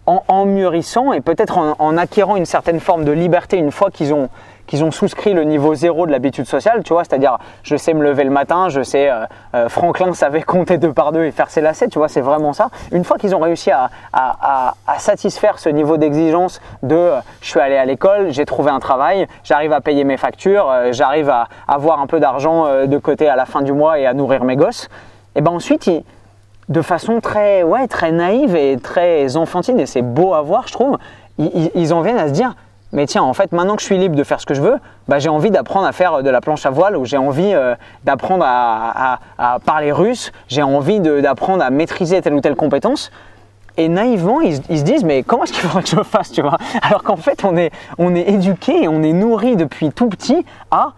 [0.08, 4.30] en, mûrissant et peut-être en, acquérant une certaine forme de liberté une fois qu'ils ont,
[4.68, 8.04] qu'ils ont souscrit le niveau zéro de l'habitude sociale, tu vois, c'est-à-dire je sais me
[8.04, 11.50] lever le matin, je sais, euh, euh, Franklin savait compter deux par deux et faire
[11.50, 12.70] ses lacets, tu vois, c'est vraiment ça.
[12.92, 17.60] Une fois qu'ils ont réussi à, à, satisfaire ce niveau d'exigence de euh, je suis
[17.60, 22.02] allé à l'école, j'ai trouvé un travail, j'arrive à payer mes factures, j'arrive à avoir
[22.02, 24.90] un peu d'argent de côté à la fin du mois et à nourrir mes gosses,
[25.36, 25.90] et ben ensuite
[26.70, 30.74] de façon très, ouais, très naïve et très enfantine, et c'est beau à voir, je
[30.74, 30.98] trouve,
[31.38, 32.56] ils en viennent à se dire
[32.94, 34.78] mais tiens, en fait, maintenant que je suis libre de faire ce que je veux,
[35.08, 37.76] bah, j'ai envie d'apprendre à faire de la planche à voile ou j'ai envie euh,
[38.06, 39.20] d'apprendre à,
[39.66, 43.12] parler russe, j'ai envie d'apprendre à maîtriser telle ou telle compétence.
[43.76, 46.58] Et naïvement, ils, se disent, mais comment est-ce qu'il faudrait que je fasse, tu vois?
[46.82, 50.46] Alors qu'en fait, on est, on est éduqué et on est nourri depuis tout petit
[50.72, 50.94] à,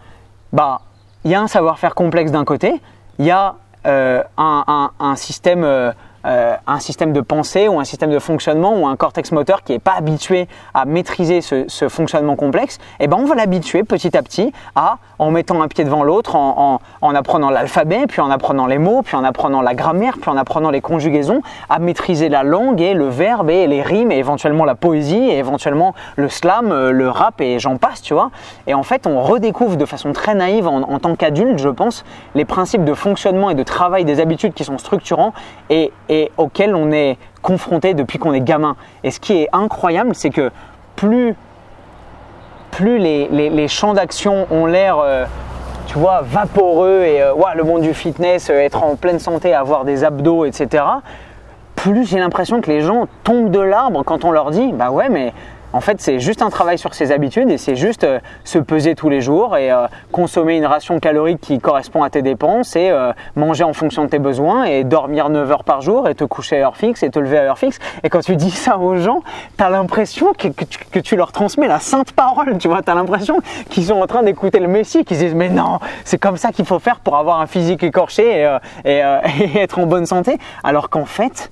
[0.53, 0.81] bah,
[1.25, 2.79] il y a un savoir-faire complexe d'un côté,
[3.17, 3.55] il y a
[3.87, 5.63] euh, un, système...
[5.63, 5.91] Euh,
[6.25, 9.71] euh, un système de pensée ou un système de fonctionnement ou un cortex moteur qui
[9.71, 14.15] n'est pas habitué à maîtriser ce, fonctionnement complexe, et eh ben on va l'habituer petit
[14.17, 18.67] à petit à, en mettant un pied devant l'autre, en, apprenant l'alphabet, puis en apprenant
[18.67, 22.43] les mots, puis en apprenant la grammaire, puis en apprenant les conjugaisons, à maîtriser la
[22.43, 26.71] langue et le verbe et les rimes et éventuellement la poésie et éventuellement le slam,
[26.71, 28.31] euh, le rap et j'en passe, tu vois.
[28.67, 32.03] Et en fait, on redécouvre de façon très naïve en, en tant qu'adulte, je pense,
[32.35, 35.33] les principes de fonctionnement et de travail des habitudes qui sont structurants
[35.69, 38.75] et et auquel on est confronté depuis qu'on est gamin.
[39.03, 40.51] Et ce qui est incroyable, c'est que
[40.95, 41.35] plus,
[42.71, 45.25] plus les, les, champs d'action ont l'air, euh,
[45.87, 49.85] tu vois, vaporeux et euh, le monde du fitness, euh, être en pleine santé, avoir
[49.85, 50.83] des abdos, etc.,
[51.75, 55.07] plus j'ai l'impression que les gens tombent de l'arbre quand on leur dit, bah ouais,
[55.07, 55.31] mais
[55.71, 58.95] en fait, c'est juste un travail sur ses habitudes et c'est juste euh, se peser
[58.95, 62.89] tous les jours et euh, consommer une ration calorique qui correspond à tes dépenses et
[62.89, 66.23] euh, manger en fonction de tes besoins et dormir 9 heures par jour et te
[66.23, 67.77] coucher à heure fixe et te lever à heure fixe.
[68.03, 69.21] Et quand tu dis ça aux gens,
[69.57, 72.95] tu as l'impression que, que, tu, leur transmets la sainte parole, tu vois, tu as
[72.95, 73.39] l'impression
[73.69, 76.65] qu'ils sont en train d'écouter le Messie, qu'ils disent mais non, c'est comme ça qu'il
[76.65, 78.47] faut faire pour avoir un physique écorché
[78.85, 80.39] et, et être en bonne santé.
[80.63, 81.51] Alors qu'en fait,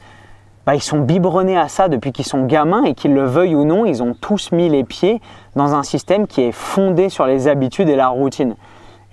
[0.68, 3.63] bah, ils sont biberonnés à ça depuis qu'ils sont gamins et qu'ils le veuillent ou
[3.63, 5.22] non, ils ont tous mis les pieds
[5.55, 8.53] dans un système qui est fondé sur les habitudes et la routine.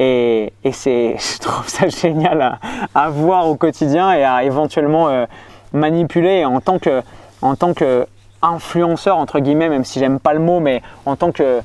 [0.01, 2.59] Et, c'est, je trouve ça génial
[2.93, 5.27] à, voir au quotidien et à éventuellement euh,
[5.73, 7.03] manipuler en tant que,
[7.41, 8.05] en tant que
[8.43, 11.61] influenceur entre guillemets, même si j'aime pas le mot, mais en tant que,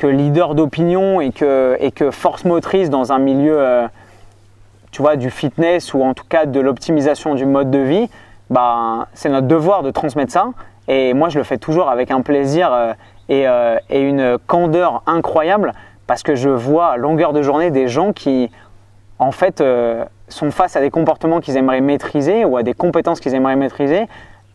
[0.00, 3.88] leader d'opinion et que, et que force motrice dans un milieu, euh,
[4.92, 8.08] tu vois, du fitness ou en tout cas de l'optimisation du mode de vie
[8.50, 10.46] bah, c'est notre devoir de transmettre ça.
[10.88, 12.92] Et moi, je le fais toujours avec un plaisir euh,
[13.28, 15.72] et, euh, et, une candeur incroyable
[16.06, 18.50] parce que je vois à longueur de journée des gens qui,
[19.18, 23.20] en fait, euh, sont face à des comportements qu'ils aimeraient maîtriser ou à des compétences
[23.20, 24.06] qu'ils aimeraient maîtriser,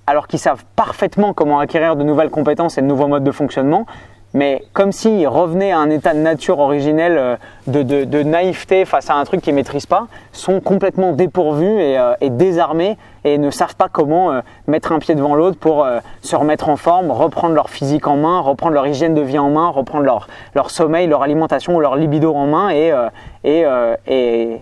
[0.05, 3.85] alors qu'ils savent parfaitement comment acquérir de nouvelles compétences et de nouveaux modes de fonctionnement,
[4.33, 7.35] mais comme s'ils revenaient à un état de nature originel euh,
[7.67, 12.97] de, naïveté face à un truc qu'ils maîtrisent pas, sont complètement dépourvus et, euh, désarmés
[13.23, 15.85] et ne savent pas comment euh, mettre un pied devant l'autre pour
[16.21, 19.49] se remettre en forme, reprendre leur physique en main, reprendre leur hygiène de vie en
[19.49, 20.05] main, reprendre
[20.53, 22.93] leur, sommeil, leur alimentation ou leur libido en main et,
[23.43, 23.65] et,
[24.07, 24.61] et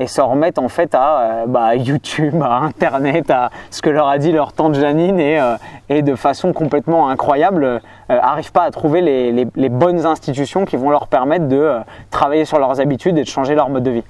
[0.00, 4.08] et s'en remettre en fait à euh, bah, YouTube, à Internet, à ce que leur
[4.08, 8.70] a dit leur tante Janine et, euh, de façon complètement incroyable n'arrivent euh, pas à
[8.70, 11.78] trouver les, bonnes institutions qui vont leur permettre de
[12.10, 14.04] travailler sur leurs habitudes et de changer leur mode de vie.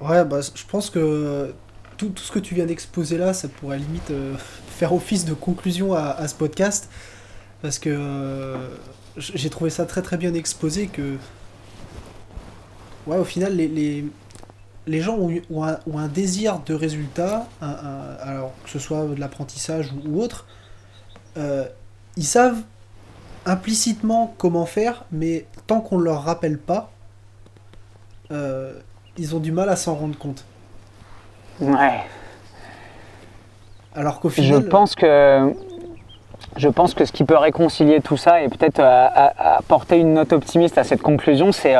[0.00, 1.54] Ouais, bah, je pense que
[1.96, 4.12] tout, ce que tu viens d'exposer là, ça pourrait limite
[4.68, 6.88] faire office de conclusion à, à, ce podcast
[7.60, 8.54] parce que
[9.16, 11.16] j'ai trouvé ça très très bien exposé que
[13.08, 14.04] ouais, au final, les,
[14.88, 20.46] les gens ont, un, désir de résultat, alors que ce soit de l'apprentissage ou, autre,
[21.36, 21.66] euh,
[22.16, 22.62] ils savent
[23.46, 26.90] implicitement comment faire, mais tant qu'on ne leur rappelle pas,
[28.30, 28.72] euh,
[29.16, 30.44] ils ont du mal à s'en rendre compte.
[31.60, 32.00] Ouais.
[33.94, 34.62] Alors qu'au final.
[34.62, 35.54] Je pense que.
[36.56, 39.06] Je pense que ce qui peut réconcilier tout ça et peut-être euh,
[39.38, 41.74] apporter une note optimiste à cette conclusion, c'est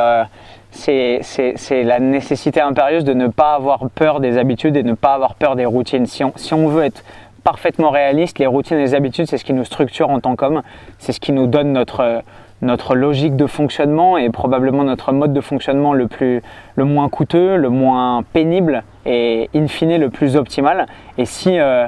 [0.71, 5.35] c'est la nécessité impérieuse de ne pas avoir peur des habitudes et ne pas avoir
[5.35, 6.05] peur des routines.
[6.05, 7.03] Si on, si on veut être
[7.43, 10.61] parfaitement réaliste, les routines et les habitudes, c'est ce qui nous structure en tant qu'homme,
[10.97, 12.21] c'est ce qui nous donne notre,
[12.61, 16.41] notre logique de fonctionnement et probablement notre mode de fonctionnement le, plus,
[16.75, 20.85] le moins coûteux, le moins pénible et in fine le plus optimal.
[21.17, 21.87] Et si, euh,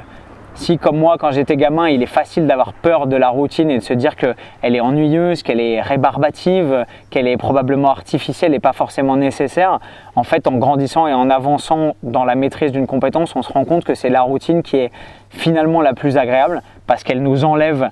[0.54, 3.78] si comme moi quand j'étais gamin il est facile d'avoir peur de la routine et
[3.78, 8.72] de se dire qu'elle est ennuyeuse, qu'elle est rébarbative, qu'elle est probablement artificielle et pas
[8.72, 9.78] forcément nécessaire,
[10.14, 13.64] en fait en grandissant et en avançant dans la maîtrise d'une compétence, on se rend
[13.64, 14.92] compte que c'est la routine qui est
[15.30, 17.88] finalement la plus agréable parce qu'elle nous enlève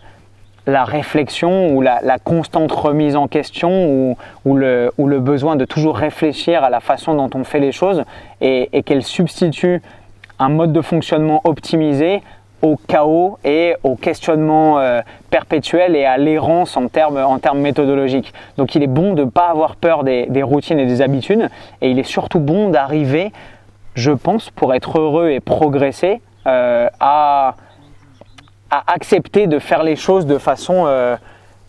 [0.66, 6.70] la réflexion ou la, constante remise en question ou, le, besoin de toujours réfléchir à
[6.70, 8.04] la façon dont on fait les choses
[8.40, 9.80] et, et qu'elle substitue
[10.38, 12.22] un mode de fonctionnement optimisé
[12.62, 15.00] au chaos et au questionnement euh,
[15.30, 18.32] perpétuel et à l'errance en termes, en méthodologiques.
[18.56, 21.48] Donc il est bon de ne pas avoir peur des, routines et des habitudes
[21.80, 23.32] et il est surtout bon d'arriver,
[23.94, 27.56] je pense, pour être heureux et progresser, euh, à,
[28.86, 31.16] accepter de faire les choses de façon, euh,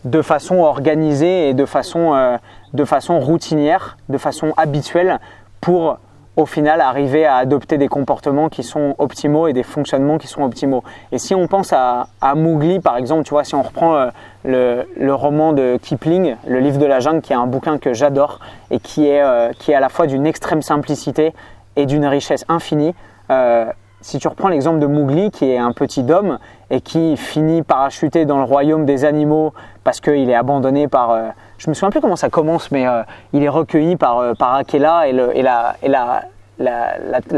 [0.04, 0.22] de
[0.60, 5.18] organisée et de façon routinière, de façon habituelle
[5.60, 5.98] pour
[6.36, 10.42] au final arriver à adopter des comportements qui sont optimaux et des fonctionnements qui sont
[10.42, 10.82] optimaux.
[11.10, 14.06] Et si on pense à, à Mowgli par exemple, tu vois, si on reprend euh,
[14.44, 17.92] le, le, roman de Kipling, le livre de la jungle, qui est un bouquin que
[17.92, 18.38] j'adore
[18.70, 21.34] et qui est, euh, qui est à la fois d'une extrême simplicité
[21.76, 22.94] et d'une richesse infinie.
[23.30, 23.66] Euh,
[24.00, 26.38] si tu reprends l'exemple de Mowgli, qui est un petit homme
[26.70, 29.52] et qui finit parachuté dans le royaume des animaux
[29.84, 31.16] parce qu'il est abandonné par
[31.62, 33.02] je me souviens plus comment ça commence, mais euh,
[33.32, 35.76] il est recueilli par, euh, par Akela et, la,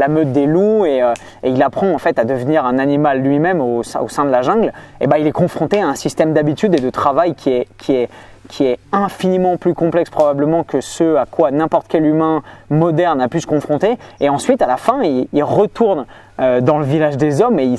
[0.09, 1.13] meute des loups et, euh,
[1.43, 4.73] et, il apprend en fait à devenir un animal lui-même au, sein de la jungle.
[4.99, 7.67] Et ben il est confronté à un système d'habitude et de travail qui est
[8.47, 13.27] qui est infiniment plus complexe probablement que ce à quoi n'importe quel humain moderne a
[13.27, 13.97] pu se confronter.
[14.19, 16.05] Et ensuite, à la fin, il, retourne
[16.39, 17.75] euh, dans le village des hommes et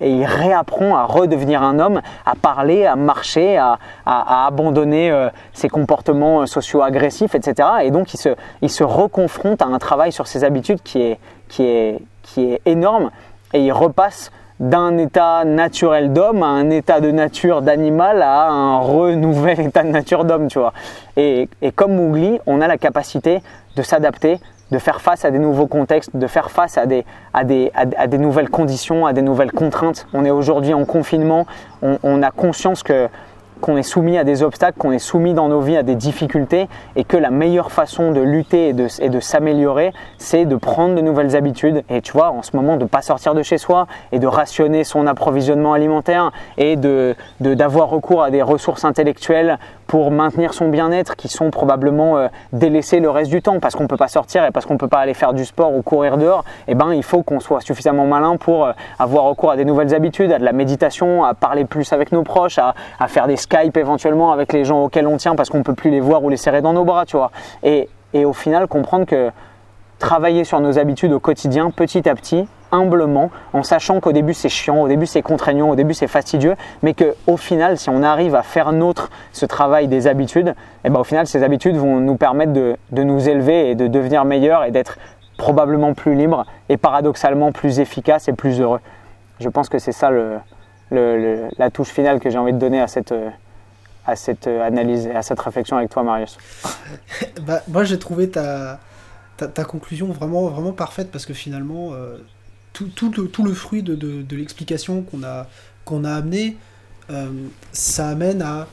[0.00, 6.42] il, réapprend à redevenir un homme, à parler, à marcher, à, abandonner euh, ses comportements
[6.42, 7.68] euh, socio-agressifs, etc.
[7.84, 8.30] Et donc, il se,
[8.60, 11.18] il se reconfronte à un travail sur ses habitudes qui est,
[11.48, 13.10] qui est, qui est énorme
[13.54, 14.30] et il repasse
[14.60, 19.88] d'un état naturel d'homme à un état de nature d'animal à un renouvel état de
[19.88, 20.74] nature d'homme, tu vois.
[21.16, 23.40] Et, et comme Mowgli, on a la capacité
[23.74, 24.38] de s'adapter,
[24.70, 27.04] de faire face à des nouveaux contextes, de faire face à des,
[28.18, 30.06] nouvelles conditions, à des nouvelles contraintes.
[30.12, 31.46] On est aujourd'hui en confinement,
[31.82, 35.76] on, a conscience qu'on est soumis à des obstacles, qu'on est soumis dans nos vies
[35.76, 40.46] à des difficultés et que la meilleure façon de lutter et de, de s'améliorer, c'est
[40.46, 41.84] de prendre de nouvelles habitudes.
[41.88, 44.26] Et tu vois, en ce moment, de ne pas sortir de chez soi et de
[44.26, 50.68] rationner son approvisionnement alimentaire et de, d'avoir recours à des ressources intellectuelles pour maintenir son
[50.68, 54.08] bien-être qui sont probablement euh, délaissés le reste du temps parce qu'on ne peut pas
[54.08, 56.74] sortir et parce qu'on ne peut pas aller faire du sport ou courir dehors, eh
[56.74, 60.32] ben, il faut qu'on soit suffisamment malin pour euh, avoir recours à des nouvelles habitudes,
[60.32, 62.74] à de la méditation, à parler plus avec nos proches, à,
[63.08, 65.90] faire des Skype éventuellement avec les gens auxquels on tient parce qu'on ne peut plus
[65.90, 67.30] les voir ou les serrer dans nos bras, tu vois.
[67.62, 67.88] Et
[68.24, 69.30] au final, comprendre que
[69.98, 74.48] travailler sur nos habitudes au quotidien, petit à petit, humblement, en sachant qu'au début c'est
[74.48, 78.34] chiant, au début c'est contraignant, au début c'est fastidieux, mais qu'au final, si on arrive
[78.34, 80.52] à faire nôtre ce travail des habitudes, et
[80.86, 83.86] eh ben au final ces habitudes vont nous permettre de, de nous élever et de
[83.86, 84.98] devenir meilleurs et d'être
[85.36, 88.80] probablement plus libres et paradoxalement plus efficaces et plus heureux.
[89.40, 90.40] Je pense que c'est ça le,
[91.58, 93.14] la touche finale que j'ai envie de donner à cette,
[94.06, 96.38] à cette analyse et à cette réflexion avec toi, Marius.
[97.46, 98.78] bah, moi, j'ai trouvé ta,
[99.36, 102.16] ta, conclusion vraiment, vraiment parfaite parce que finalement, euh,
[102.76, 105.46] tout, tout, le, tout, le, fruit de, de, l'explication qu'on a,
[105.86, 106.58] qu'on a amené,
[107.08, 107.30] euh,
[107.72, 108.66] ça amène à.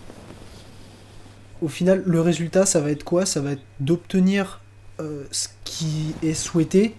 [1.61, 3.25] Au final, le résultat, ça va être quoi?
[3.25, 4.59] Ça va être d'obtenir
[4.99, 6.95] euh, ce qui est souhaité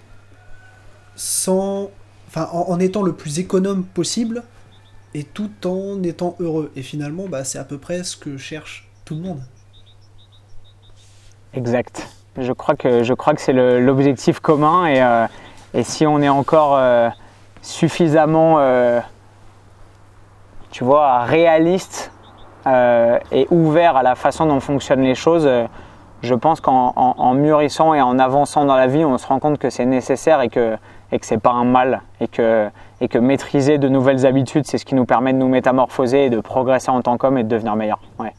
[1.15, 1.91] sans.
[2.29, 4.43] Enfin, en, étant le plus économe possible
[5.13, 6.73] et tout en étant heureux.
[6.75, 9.43] Et finalement, bah, c'est à peu près ce que cherche tout le monde.
[11.53, 12.09] Exact.
[12.39, 15.27] Je crois que, je crois que c'est l'objectif commun et, euh,
[15.75, 17.09] et, si on est encore euh,
[17.63, 19.01] suffisamment, euh,
[20.71, 22.11] tu vois, réaliste
[22.67, 25.47] et ouvert à la façon dont fonctionnent les choses,
[26.23, 29.69] je pense qu'en mûrissant et en avançant dans la vie, on se rend compte que
[29.69, 30.79] c'est nécessaire et que,
[31.13, 32.71] et que c'est pas un mal et que,
[33.03, 36.31] et que maîtriser de nouvelles habitudes, c'est ce qui nous permet de nous métamorphoser et
[36.31, 38.01] de progresser en tant qu'homme et de devenir meilleur.
[38.19, 38.33] Ouais.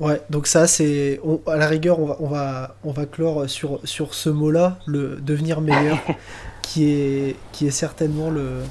[0.00, 3.80] Ouais, donc ça c'est à la rigueur on va on va on va clore sur
[3.82, 5.98] sur ce mot-là, le devenir meilleur,
[6.62, 8.62] qui est qui est certainement le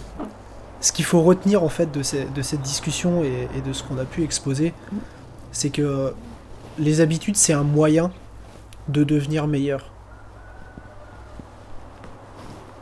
[0.80, 2.02] ce qu'il faut retenir en fait de,
[2.34, 4.74] de cette discussion et, de ce qu'on a pu exposer,
[5.52, 6.14] c'est que
[6.78, 8.12] les habitudes c'est un moyen
[8.88, 9.92] de devenir meilleur.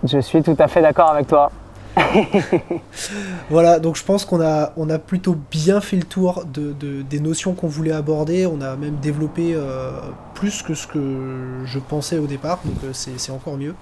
[0.04, 1.52] Je suis tout à fait d'accord avec toi.
[3.50, 7.20] voilà, donc je pense qu'on a, on a plutôt bien fait le tour de, des
[7.20, 8.46] notions qu'on voulait aborder.
[8.46, 9.92] On a même développé euh,
[10.34, 13.76] plus que ce que je pensais au départ, donc euh, c'est encore mieux.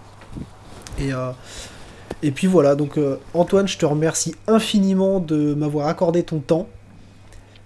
[1.00, 1.32] Et, euh,
[2.22, 3.00] et puis voilà, donc
[3.34, 6.68] Antoine, je te remercie infiniment de m'avoir accordé ton temps.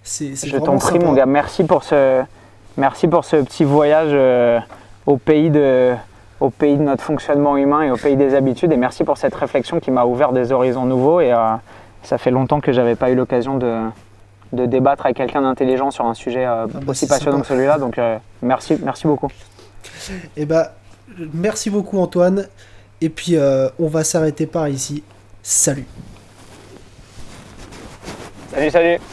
[0.04, 2.24] je t'en prie, mon gars, merci pour ce,
[2.78, 4.16] merci pour ce petit voyage
[5.06, 5.94] au pays de
[6.40, 8.72] au pays de notre fonctionnement humain et au pays des habitudes.
[8.72, 11.20] Et merci pour cette réflexion qui m'a ouvert des horizons nouveaux.
[11.20, 11.56] Et euh,
[12.04, 13.82] ça fait longtemps que j'avais pas eu l'occasion de,
[14.54, 17.80] de, débattre avec quelqu'un d'intelligent sur un sujet euh, ah bah, aussi passionnant que celui-là.
[17.80, 19.30] Donc euh, merci, merci beaucoup.
[20.10, 20.74] Et eh bah,
[21.34, 22.48] merci beaucoup Antoine.
[23.02, 23.36] Et puis
[23.80, 25.04] on va s'arrêter par ici.
[25.44, 25.86] Salut.
[28.52, 28.98] Salut, salut.